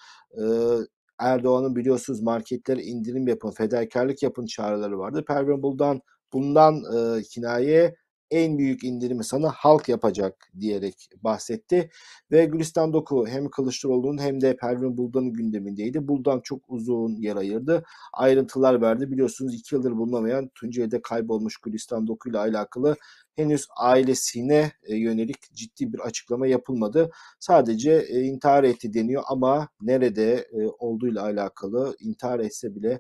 Erdoğan'ın 1.20 1.76
biliyorsunuz 1.76 2.22
marketlere 2.22 2.84
indirim 2.84 3.28
yapın, 3.28 3.52
fedakarlık 3.52 4.24
yapın 4.24 4.46
çağrıları 4.46 5.00
vardı. 5.00 5.26
Pervin 5.28 5.64
Buldan 5.64 6.02
bundan 6.34 6.76
e, 6.76 7.22
kinaye 7.24 7.96
en 8.32 8.58
büyük 8.58 8.84
indirimi 8.84 9.24
sana 9.24 9.52
halk 9.52 9.90
yapacak 9.90 10.52
diyerek 10.60 11.10
bahsetti. 11.24 11.90
Ve 12.32 12.46
Gülistan 12.46 12.94
Doku 12.94 13.28
hem 13.28 13.50
Kılıçdaroğlu'nun 13.50 14.18
hem 14.18 14.42
de 14.42 14.58
Pervin 14.58 14.98
Buldan'ın 14.98 15.34
gündemindeydi. 15.34 16.08
Buldan 16.08 16.40
çok 16.44 16.62
uzun 16.68 17.16
yer 17.16 17.36
ayırdı. 17.36 17.84
Ayrıntılar 18.14 18.82
verdi. 18.82 19.12
Biliyorsunuz 19.12 19.56
iki 19.56 19.76
yıldır 19.76 19.92
bulunamayan 19.92 20.50
Tunceli'de 20.56 21.02
kaybolmuş 21.02 21.58
Gülistan 21.58 22.08
Doku 22.08 22.30
ile 22.30 22.38
alakalı 22.38 22.96
henüz 23.36 23.68
ailesine 23.78 24.72
e, 24.84 24.96
yönelik 24.96 25.54
ciddi 25.54 25.94
bir 25.94 26.00
açıklama 26.00 26.48
yapılmadı. 26.48 27.12
Sadece 27.40 27.92
e, 27.92 28.22
intihar 28.22 28.64
etti 28.64 28.94
deniyor 28.94 29.24
ama 29.28 29.70
nerede 29.82 30.34
e, 30.34 30.68
olduğuyla 30.80 31.24
alakalı 31.24 31.96
intihar 32.00 32.40
etse 32.40 32.76
bile 32.76 33.00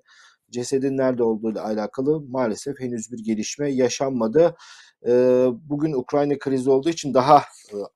cesedin 0.52 0.98
nerede 0.98 1.24
olduğuyla 1.24 1.64
alakalı 1.66 2.22
maalesef 2.22 2.80
henüz 2.80 3.12
bir 3.12 3.24
gelişme 3.24 3.72
yaşanmadı. 3.72 4.56
Bugün 5.70 5.94
Ukrayna 5.94 6.38
krizi 6.40 6.70
olduğu 6.70 6.90
için 6.90 7.14
daha 7.14 7.44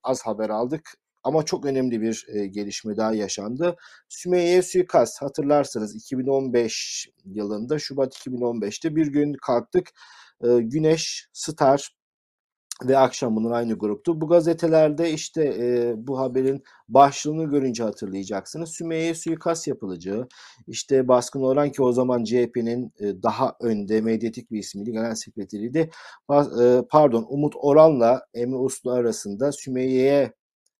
az 0.04 0.22
haber 0.22 0.50
aldık. 0.50 0.98
ama 1.24 1.46
çok 1.46 1.66
önemli 1.66 2.02
bir 2.02 2.26
e, 2.34 2.48
gelişme 2.48 2.98
daha 2.98 3.14
yaşandı. 3.14 3.76
Sümeyye'ye 4.10 4.62
suikast 4.62 5.22
hatırlarsanız 5.22 5.96
2015 5.96 7.10
yılında 7.26 7.80
Şubat 7.80 8.16
2015'te 8.16 8.96
bir 8.96 9.08
gün 9.08 9.34
kalktık 9.34 9.90
e, 10.44 10.48
Güneş, 10.60 11.28
Star 11.34 12.01
ve 12.88 12.98
Akşam 12.98 13.36
bunun 13.36 13.52
aynı 13.52 13.74
gruptu. 13.74 14.22
Bu 14.22 14.28
gazetelerde 14.28 15.12
işte 15.12 15.44
e, 15.60 15.94
bu 16.08 16.20
haberin 16.20 16.64
başlığını 16.90 17.44
görünce 17.44 17.84
hatırlayacaksınız. 17.84 18.70
Sümeyye 18.70 19.16
suikast 19.16 19.68
yapılacağı, 19.68 20.28
işte 20.68 21.08
baskın 21.08 21.42
olan 21.42 21.72
ki 21.72 21.84
o 21.84 21.92
zaman 21.92 22.24
CHP'nin 22.24 22.94
e, 23.00 23.24
daha 23.24 23.56
önde 23.62 24.02
medyatik 24.02 24.52
bir 24.52 24.60
ismiydi, 24.60 24.92
genel 24.92 25.16
sekreteriydi. 25.16 25.90
E, 26.62 26.82
pardon 26.90 27.26
Umut 27.30 27.54
Oran'la 27.56 28.26
Emre 28.34 28.58
Uslu 28.58 28.92
arasında 28.92 29.52
Sümeyye'ye 29.52 30.34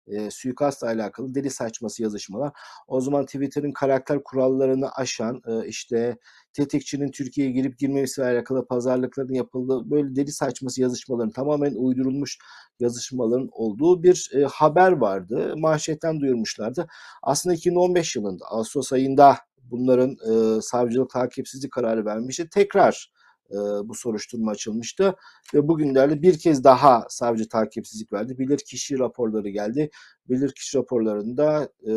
e, 0.08 0.32
suikastla 0.32 0.88
alakalı 0.88 1.36
deli 1.36 1.50
saçması 1.50 2.04
yazışmalar. 2.04 2.52
O 2.88 3.02
zaman 3.02 3.26
Twitter'ın 3.26 3.72
karakter 3.72 4.24
kurallarını 4.24 4.92
aşan 4.92 5.42
e, 5.48 5.68
işte 5.68 6.18
tetikçinin 6.54 7.12
Türkiye'ye 7.12 7.54
girip 7.54 7.80
girmemesiyle 7.80 8.28
alakalı 8.28 8.68
pazarlıkların 8.68 9.34
yapıldığı 9.34 9.92
böyle 9.92 10.16
deli 10.16 10.32
saçması 10.32 10.82
yazışmaların 10.82 11.32
tamamen 11.32 11.74
uydurulmuş 11.76 12.38
yazışmaların 12.80 13.50
olduğu 13.52 14.04
bir 14.04 14.32
e, 14.36 14.44
haber 14.44 14.92
vardı. 14.92 15.54
Manşetten 15.58 16.20
duyurmuşlardı. 16.20 16.88
Aslında 17.24 17.56
2015 17.56 18.16
yılında 18.16 18.46
Ağustos 18.46 18.94
ayında 18.94 19.38
bunların 19.64 20.12
e, 20.12 20.62
savcılık 20.62 21.10
takipsizlik 21.10 21.72
kararı 21.72 22.06
vermişti. 22.06 22.50
Tekrar 22.50 23.12
e, 23.52 23.90
bu 23.90 23.96
soruşturma 23.96 24.52
açılmıştı 24.52 25.16
ve 25.54 25.68
bugünlerde 25.68 26.22
bir 26.22 26.40
kez 26.40 26.64
daha 26.64 27.06
savcı 27.10 27.50
takipsizlik 27.50 28.14
verdi. 28.14 28.38
Bilirkişi 28.40 29.00
raporları 29.00 29.50
geldi. 29.50 29.90
Bilirkişi 30.30 30.78
raporlarında 30.78 31.70
e, 31.88 31.92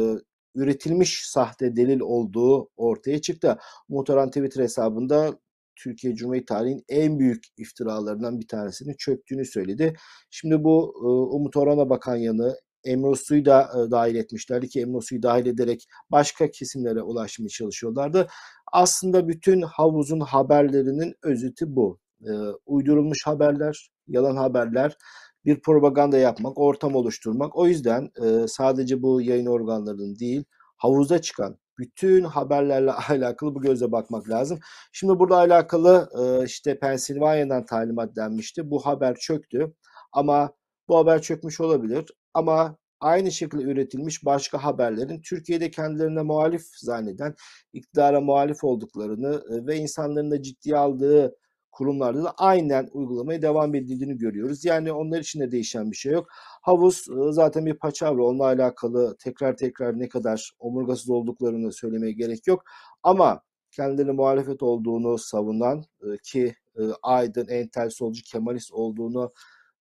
üretilmiş 0.55 1.23
sahte 1.27 1.77
delil 1.77 2.01
olduğu 2.01 2.69
ortaya 2.77 3.21
çıktı. 3.21 3.59
Muhtaran 3.89 4.29
Twitter 4.29 4.63
hesabında 4.63 5.39
Türkiye 5.77 6.15
Cumhuriyeti 6.15 6.47
tarihinin 6.47 6.85
en 6.89 7.19
büyük 7.19 7.45
iftiralarından 7.57 8.41
bir 8.41 8.49
tanesini 8.49 8.97
çöktüğünü 8.97 9.45
söyledi. 9.45 9.95
Şimdi 10.31 10.65
bu 10.65 10.95
e, 10.97 11.07
Umut 11.37 11.57
Orhan'a 11.57 11.91
bakan 11.91 12.17
yanı 12.17 12.57
Emre 12.85 13.07
Uslu'yu 13.07 13.45
da 13.45 13.63
e, 13.63 13.91
dahil 13.91 14.15
etmişlerdi 14.15 14.69
ki 14.69 14.81
Emre 14.81 14.97
Uslu'yu 14.97 15.23
dahil 15.23 15.47
ederek 15.47 15.87
başka 16.11 16.51
kesimlere 16.51 17.03
ulaşmaya 17.03 17.49
çalışıyorlardı. 17.49 18.29
Aslında 18.73 19.29
bütün 19.29 19.63
havuzun 19.63 20.21
haberlerinin 20.21 21.15
özeti 21.23 21.77
bu. 21.77 21.99
E, 22.23 22.31
uydurulmuş 22.67 23.27
haberler, 23.27 23.91
yalan 24.09 24.37
haberler, 24.37 24.97
bir 25.45 25.61
propaganda 25.61 26.19
yapmak, 26.19 26.59
ortam 26.59 26.95
oluşturmak. 26.95 27.57
O 27.57 27.67
yüzden 27.67 28.11
e, 28.25 28.49
sadece 28.49 29.03
bu 29.03 29.23
yayın 29.23 29.47
organlarının 29.47 30.19
değil, 30.19 30.45
havuzda 30.77 31.21
çıkan 31.21 31.59
bütün 31.79 32.25
haberlerle 32.25 32.93
alakalı 33.09 33.55
bu 33.55 33.61
gözle 33.61 33.93
bakmak 33.93 34.31
lazım. 34.31 34.59
Şimdi 34.93 35.19
burada 35.19 35.37
alakalı 35.37 36.09
e, 36.21 36.45
işte 36.45 36.79
Pensilvanya'dan 36.79 37.67
talimat 37.67 38.17
denmişti. 38.17 38.71
Bu 38.71 38.87
haber 38.87 39.15
çöktü 39.17 39.75
ama 40.13 40.53
bu 40.89 40.97
haber 40.99 41.23
çökmüş 41.23 41.61
olabilir 41.61 42.07
ama 42.35 42.77
aynı 43.01 43.33
şekilde 43.33 43.63
üretilmiş 43.63 44.25
başka 44.25 44.65
haberlerin 44.65 45.21
Türkiye'de 45.21 45.71
kendilerine 45.71 46.23
muhalif 46.23 46.63
zanneden, 46.77 47.35
iktidara 47.73 48.21
muhalif 48.21 48.65
olduklarını 48.65 49.43
e, 49.51 49.67
ve 49.67 49.77
insanların 49.77 50.31
da 50.31 50.43
ciddiye 50.43 50.77
aldığı 50.77 51.37
kurumlarda 51.73 52.25
da 52.25 52.35
aynen 52.39 52.89
uygulamaya 52.93 53.43
devam 53.43 53.75
edildiğini 53.75 54.19
görüyoruz. 54.19 54.65
Yani 54.65 54.93
onlar 54.93 55.21
için 55.21 55.41
de 55.41 55.51
değişen 55.51 55.91
bir 55.91 55.97
şey 55.97 56.13
yok. 56.13 56.27
Havuz 56.63 57.09
e, 57.09 57.33
zaten 57.33 57.67
bir 57.67 57.75
paçavra. 57.75 58.25
Onunla 58.25 58.45
alakalı 58.45 59.17
tekrar 59.19 59.57
tekrar 59.57 59.99
ne 59.99 60.09
kadar 60.09 60.53
omurgasız 60.59 61.11
olduklarını 61.11 61.73
söylemeye 61.73 62.13
gerek 62.13 62.47
yok. 62.47 62.65
Ama 63.03 63.43
kendilerine 63.71 64.13
muhalefet 64.13 64.63
olduğunu 64.63 65.19
savunan 65.19 65.85
e, 66.03 66.17
ki 66.23 66.55
aydın, 67.03 67.49
entel, 67.49 67.91
solcu, 67.91 68.23
kemalist 68.23 68.73
olduğunu 68.73 69.33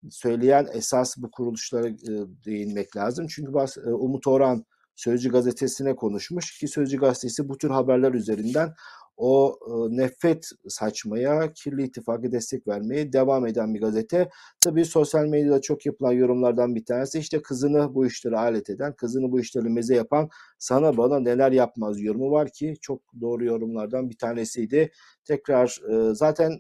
söyleyen 0.10 0.68
esas 0.74 1.18
bu 1.18 1.32
kuruluşlara 1.32 1.88
değinmek 2.46 2.98
lazım. 2.98 3.28
Çünkü 3.28 3.52
Umut 3.86 4.28
Orhan 4.28 4.66
Sözcü 4.96 5.30
gazetesine 5.30 5.96
konuşmuş 5.96 6.60
ki 6.60 6.68
Sözcü 6.68 6.98
gazetesi 6.98 7.50
bu 7.50 7.58
tür 7.58 7.70
haberler 7.70 8.14
üzerinden 8.14 8.74
o 9.18 9.60
nefret 9.90 10.50
saçmaya, 10.68 11.54
kirli 11.54 11.84
ittifakı 11.84 12.32
destek 12.32 12.68
vermeye 12.68 13.14
devam 13.14 13.48
eden 13.48 13.74
bir 13.74 13.82
gazete. 13.82 14.30
Tabii 14.60 14.86
sosyal 14.86 15.26
medyada 15.26 15.62
çok 15.62 15.86
yapılan 15.86 16.12
yorumlardan 16.12 16.76
bir 16.76 16.86
tanesi 16.86 17.20
işte 17.20 17.42
kızını 17.42 17.96
bu 17.96 18.06
işlere 18.06 18.38
alet 18.38 18.70
eden, 18.70 18.94
kızını 18.94 19.32
bu 19.32 19.40
işleri 19.40 19.70
meze 19.70 19.96
yapan 19.96 20.30
sana 20.60 20.98
bana 20.98 21.20
neler 21.20 21.52
yapmaz 21.52 22.02
yorumu 22.02 22.32
var 22.32 22.50
ki 22.50 22.76
çok 22.82 23.02
doğru 23.22 23.46
yorumlardan 23.46 24.10
bir 24.10 24.18
tanesiydi. 24.18 24.92
Tekrar 25.24 25.82
zaten 26.12 26.60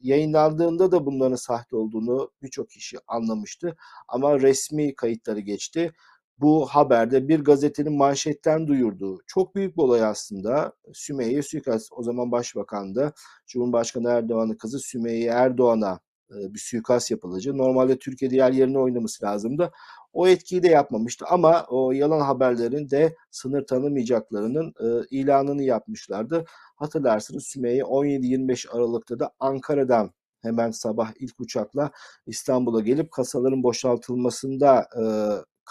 yayınlandığında 0.00 0.92
da 0.92 1.06
bunların 1.06 1.36
sahte 1.36 1.76
olduğunu 1.76 2.30
birçok 2.42 2.70
kişi 2.70 2.96
anlamıştı 3.06 3.76
ama 4.08 4.40
resmi 4.40 4.94
kayıtları 4.94 5.40
geçti 5.40 5.92
bu 6.40 6.66
haberde 6.66 7.28
bir 7.28 7.40
gazetenin 7.40 7.92
manşetten 7.92 8.66
duyurduğu 8.66 9.18
çok 9.26 9.54
büyük 9.54 9.76
bir 9.76 9.82
olay 9.82 10.04
aslında. 10.04 10.72
Sümeyye 10.94 11.42
suikast 11.42 11.88
o 11.92 12.02
zaman 12.02 12.32
başbakandı. 12.32 13.12
Cumhurbaşkanı 13.46 14.08
Erdoğan'ın 14.08 14.54
kızı 14.54 14.78
Sümeyye 14.78 15.30
Erdoğan'a 15.30 16.00
e, 16.30 16.54
bir 16.54 16.58
suikast 16.58 17.10
yapılacağı. 17.10 17.58
Normalde 17.58 17.98
Türkiye'de 17.98 18.36
yer 18.36 18.52
yerine 18.52 18.78
oynaması 18.78 19.24
lazımdı. 19.24 19.72
O 20.12 20.28
etkiyi 20.28 20.62
de 20.62 20.68
yapmamıştı 20.68 21.24
ama 21.28 21.66
o 21.68 21.92
yalan 21.92 22.20
haberlerin 22.20 22.90
de 22.90 23.16
sınır 23.30 23.66
tanımayacaklarının 23.66 24.74
e, 24.80 25.06
ilanını 25.10 25.62
yapmışlardı. 25.62 26.44
Hatırlarsınız 26.76 27.46
Sümeyye 27.46 27.82
17-25 27.82 28.68
Aralık'ta 28.70 29.18
da 29.18 29.30
Ankara'dan 29.40 30.10
hemen 30.42 30.70
sabah 30.70 31.12
ilk 31.18 31.40
uçakla 31.40 31.90
İstanbul'a 32.26 32.80
gelip 32.80 33.10
kasaların 33.10 33.62
boşaltılmasında 33.62 34.88
e, 35.00 35.02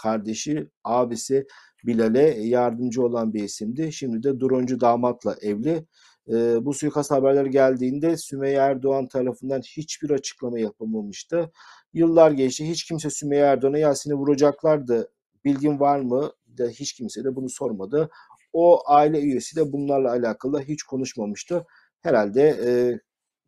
kardeşi, 0.02 0.68
abisi 0.84 1.46
Bilal'e 1.86 2.40
yardımcı 2.40 3.02
olan 3.02 3.34
bir 3.34 3.42
isimdi. 3.44 3.92
Şimdi 3.92 4.22
de 4.22 4.40
droncu 4.40 4.80
damatla 4.80 5.36
evli. 5.42 5.86
E, 6.28 6.64
bu 6.64 6.74
suikast 6.74 7.10
haberleri 7.10 7.50
geldiğinde 7.50 8.16
Sümeyye 8.16 8.56
Erdoğan 8.56 9.08
tarafından 9.08 9.60
hiçbir 9.60 10.10
açıklama 10.10 10.58
yapılmamıştı. 10.58 11.50
Yıllar 11.92 12.30
geçti. 12.30 12.68
Hiç 12.68 12.84
kimse 12.84 13.10
Sümeyye 13.10 13.44
Erdoğan'a 13.44 13.78
Yasin'i 13.78 14.14
vuracaklardı. 14.14 15.10
Bilgin 15.44 15.80
var 15.80 16.00
mı? 16.00 16.32
De 16.46 16.70
hiç 16.70 16.92
kimse 16.92 17.24
de 17.24 17.36
bunu 17.36 17.48
sormadı. 17.48 18.10
O 18.52 18.82
aile 18.86 19.20
üyesi 19.20 19.56
de 19.56 19.72
bunlarla 19.72 20.10
alakalı 20.10 20.60
hiç 20.62 20.82
konuşmamıştı. 20.82 21.66
Herhalde 22.00 22.42
e, 22.42 22.70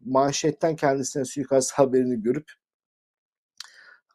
manşetten 0.05 0.77
kendisine 0.77 1.25
suikast 1.25 1.73
haberini 1.79 2.23
görüp 2.23 2.53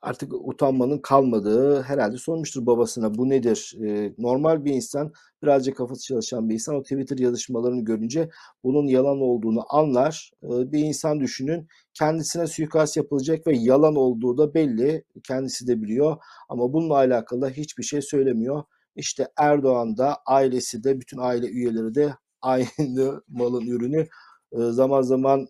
artık 0.06 0.34
utanmanın 0.34 0.98
kalmadığı 0.98 1.82
herhalde 1.82 2.18
sormuştur 2.18 2.66
babasına 2.66 3.16
bu 3.16 3.30
nedir? 3.30 3.76
Ee, 3.86 4.14
normal 4.18 4.66
bir 4.66 4.74
insan 4.74 5.14
birazcık 5.44 5.78
kafası 5.78 6.04
çalışan 6.04 6.50
bir 6.50 6.54
insan 6.54 6.76
o 6.76 6.84
Twitter 6.84 7.18
yazışmalarını 7.18 7.86
görünce 7.86 8.30
bunun 8.64 8.88
yalan 8.88 9.22
olduğunu 9.22 9.66
anlar. 9.70 10.32
Ee, 10.44 10.72
bir 10.72 10.80
insan 10.80 11.20
düşünün 11.20 11.68
kendisine 11.94 12.48
suikast 12.48 12.98
yapılacak 12.98 13.48
ve 13.48 13.58
yalan 13.58 13.96
olduğu 13.96 14.38
da 14.38 14.54
belli 14.54 15.04
kendisi 15.24 15.68
de 15.68 15.82
biliyor 15.82 16.18
ama 16.50 16.74
bununla 16.74 16.96
alakalı 16.96 17.50
hiçbir 17.50 17.84
şey 17.84 18.02
söylemiyor. 18.02 18.64
İşte 18.96 19.28
Erdoğan 19.38 19.98
da 19.98 20.18
ailesi 20.26 20.84
de 20.84 21.02
bütün 21.02 21.18
aile 21.18 21.48
üyeleri 21.48 21.96
de 21.96 22.16
aynı 22.42 23.22
malın 23.28 23.68
ürünü 23.68 24.08
zaman 24.52 25.02
zaman 25.02 25.48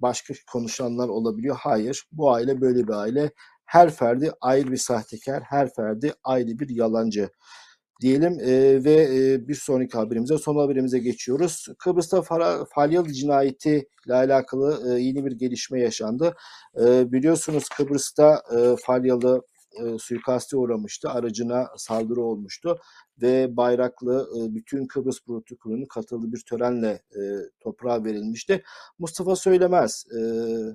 başka 0.00 0.34
konuşanlar 0.52 1.08
olabiliyor. 1.08 1.56
Hayır 1.58 2.04
bu 2.12 2.32
aile 2.32 2.60
böyle 2.60 2.88
bir 2.88 2.92
aile 2.92 3.30
her 3.74 3.90
ferdi 3.90 4.32
ayrı 4.40 4.72
bir 4.72 4.76
sahtekar, 4.76 5.42
her 5.42 5.74
ferdi 5.74 6.12
ayrı 6.24 6.58
bir 6.58 6.68
yalancı 6.68 7.30
diyelim 8.00 8.40
e, 8.40 8.84
ve 8.84 8.92
e, 8.92 9.48
bir 9.48 9.54
sonraki 9.54 9.98
haberimize, 9.98 10.38
son 10.38 10.56
haberimize 10.56 10.98
geçiyoruz. 10.98 11.66
Kıbrıs'ta 11.78 12.22
Falyalı 12.74 13.12
cinayeti 13.12 13.88
ile 14.06 14.14
alakalı 14.14 14.96
e, 14.96 15.00
yeni 15.00 15.26
bir 15.26 15.32
gelişme 15.32 15.80
yaşandı. 15.80 16.34
E, 16.80 17.12
biliyorsunuz 17.12 17.68
Kıbrıs'ta 17.68 18.42
e, 18.56 18.76
Falyalı 18.86 19.42
e, 19.80 19.98
suikaste 19.98 20.56
uğramıştı. 20.56 21.10
Aracına 21.10 21.68
saldırı 21.76 22.20
olmuştu 22.20 22.78
ve 23.22 23.56
bayraklı 23.56 24.28
e, 24.38 24.54
bütün 24.54 24.86
Kıbrıs 24.86 25.24
protokolünün 25.26 25.86
katıldığı 25.86 26.32
bir 26.32 26.42
törenle 26.48 26.90
e, 26.90 27.20
toprağa 27.60 28.04
verilmişti. 28.04 28.62
Mustafa 28.98 29.36
Söylemez, 29.36 30.04
e, 30.12 30.20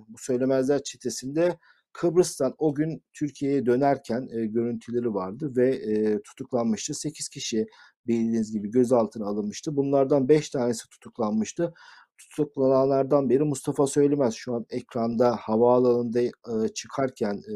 bu 0.08 0.18
Söylemezler 0.18 0.84
çetesinde 0.84 1.58
Kıbrıs'tan 1.94 2.56
o 2.58 2.76
gün 2.76 3.04
Türkiye'ye 3.14 3.66
dönerken 3.66 4.28
e, 4.32 4.46
görüntüleri 4.46 5.14
vardı 5.14 5.52
ve 5.56 5.76
e, 5.76 6.22
tutuklanmıştı. 6.22 6.94
8 6.94 7.30
kişi 7.30 7.68
bildiğiniz 8.08 8.52
gibi 8.52 8.72
gözaltına 8.72 9.26
alınmıştı. 9.26 9.76
Bunlardan 9.78 10.30
5 10.30 10.50
tanesi 10.50 10.90
tutuklanmıştı. 10.90 11.74
Tutuklananlardan 12.20 13.30
biri 13.30 13.44
Mustafa 13.44 13.88
Söylemez. 13.88 14.34
Şu 14.34 14.54
an 14.56 14.66
ekranda 14.70 15.36
havaalanında 15.36 16.22
e, 16.22 16.32
çıkarken 16.76 17.34
e, 17.34 17.56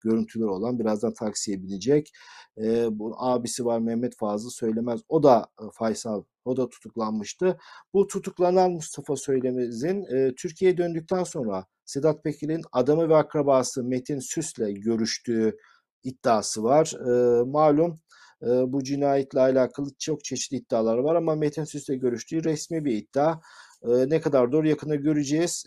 görüntüler 0.00 0.46
olan 0.46 0.78
birazdan 0.78 1.14
taksiye 1.14 1.62
binecek. 1.62 2.12
E, 2.58 2.98
bu 2.98 3.14
abisi 3.18 3.64
var 3.64 3.78
Mehmet 3.78 4.16
Fazıl 4.16 4.50
Söylemez. 4.50 5.00
O 5.08 5.22
da 5.22 5.46
e, 5.60 5.64
Faysal 5.72 6.22
o 6.44 6.56
da 6.56 6.68
tutuklanmıştı. 6.68 7.58
Bu 7.94 8.06
tutuklanan 8.06 8.70
Mustafa 8.70 9.16
Söylemez'in 9.16 10.04
e, 10.16 10.34
Türkiye'ye 10.34 10.78
döndükten 10.78 11.24
sonra 11.24 11.64
Sedat 11.84 12.24
Peker'in 12.24 12.62
adamı 12.72 13.08
ve 13.08 13.16
akrabası 13.16 13.84
Metin 13.84 14.18
Süs'le 14.18 14.74
görüştüğü 14.74 15.56
iddiası 16.04 16.62
var. 16.62 16.92
E, 17.08 17.42
malum 17.44 17.98
e, 18.42 18.46
bu 18.46 18.84
cinayetle 18.84 19.40
alakalı 19.40 19.88
çok 19.98 20.24
çeşitli 20.24 20.56
iddialar 20.56 20.98
var 20.98 21.14
ama 21.14 21.34
Metin 21.34 21.64
Süs'le 21.64 22.00
görüştüğü 22.00 22.44
resmi 22.44 22.84
bir 22.84 22.92
iddia. 22.92 23.40
Ne 23.82 24.20
kadar 24.20 24.52
doğru 24.52 24.68
yakında 24.68 24.94
göreceğiz. 24.94 25.64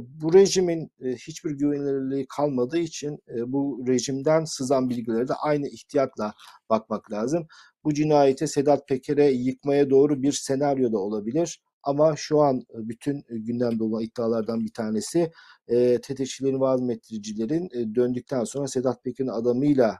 Bu 0.00 0.34
rejimin 0.34 0.90
hiçbir 1.00 1.50
güvenilirliği 1.50 2.26
kalmadığı 2.28 2.78
için 2.78 3.18
bu 3.46 3.84
rejimden 3.88 4.44
sızan 4.44 4.90
bilgilere 4.90 5.28
de 5.28 5.34
aynı 5.34 5.68
ihtiyatla 5.68 6.34
bakmak 6.70 7.12
lazım. 7.12 7.46
Bu 7.84 7.94
cinayeti 7.94 8.48
Sedat 8.48 8.88
Peker'e 8.88 9.30
yıkmaya 9.30 9.90
doğru 9.90 10.22
bir 10.22 10.32
senaryo 10.32 10.92
da 10.92 10.98
olabilir. 10.98 11.60
Ama 11.82 12.16
şu 12.16 12.40
an 12.40 12.62
bütün 12.74 13.24
gündemde 13.28 13.84
olan 13.84 14.02
iddialardan 14.02 14.64
bir 14.64 14.72
tanesi 14.72 15.30
e, 15.68 16.00
tetikçilerin 16.00 16.60
ve 16.60 16.66
azmettiricilerin 16.66 17.68
e, 17.72 17.94
döndükten 17.94 18.44
sonra 18.44 18.68
Sedat 18.68 19.04
Peker'in 19.04 19.28
adamıyla 19.28 19.98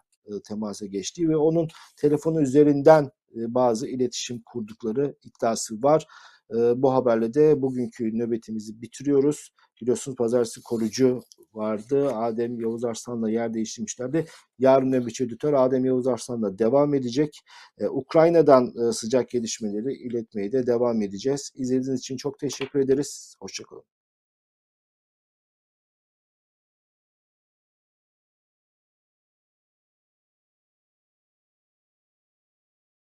temasa 0.49 0.87
geçtiği 0.87 1.29
ve 1.29 1.37
onun 1.37 1.69
telefonu 1.97 2.43
üzerinden 2.43 3.11
bazı 3.35 3.89
iletişim 3.89 4.43
kurdukları 4.47 5.15
iddiası 5.23 5.83
var. 5.83 6.07
Bu 6.53 6.93
haberle 6.93 7.35
de 7.35 7.63
bugünkü 7.63 8.19
nöbetimizi 8.19 8.83
bitiriyoruz. 8.83 9.51
Biliyorsunuz 9.81 10.17
pazartesi 10.17 10.63
korucu 10.63 11.23
vardı. 11.55 12.09
Adem 12.15 12.61
Yavuz 12.61 12.85
Arslan'la 12.85 13.31
yer 13.31 13.55
değiştirmişlerdi. 13.55 14.27
Yarın 14.59 14.93
nöbetçi 14.93 15.25
editör 15.25 15.53
Adem 15.53 15.85
Yavuz 15.85 16.07
Arslan'la 16.07 16.59
devam 16.59 16.95
edecek. 16.95 17.41
E, 17.79 17.87
Ukrayna'dan 17.89 18.89
e, 18.89 18.93
sıcak 18.93 19.29
gelişmeleri 19.29 19.95
iletmeye 19.95 20.53
de 20.53 20.67
devam 20.67 21.03
edeceğiz. 21.03 21.53
İzlediğiniz 21.55 22.01
için 22.01 22.17
çok 22.17 22.39
teşekkür 22.39 22.81
ederiz. 22.81 23.37
Hoşçakalın. 23.41 23.96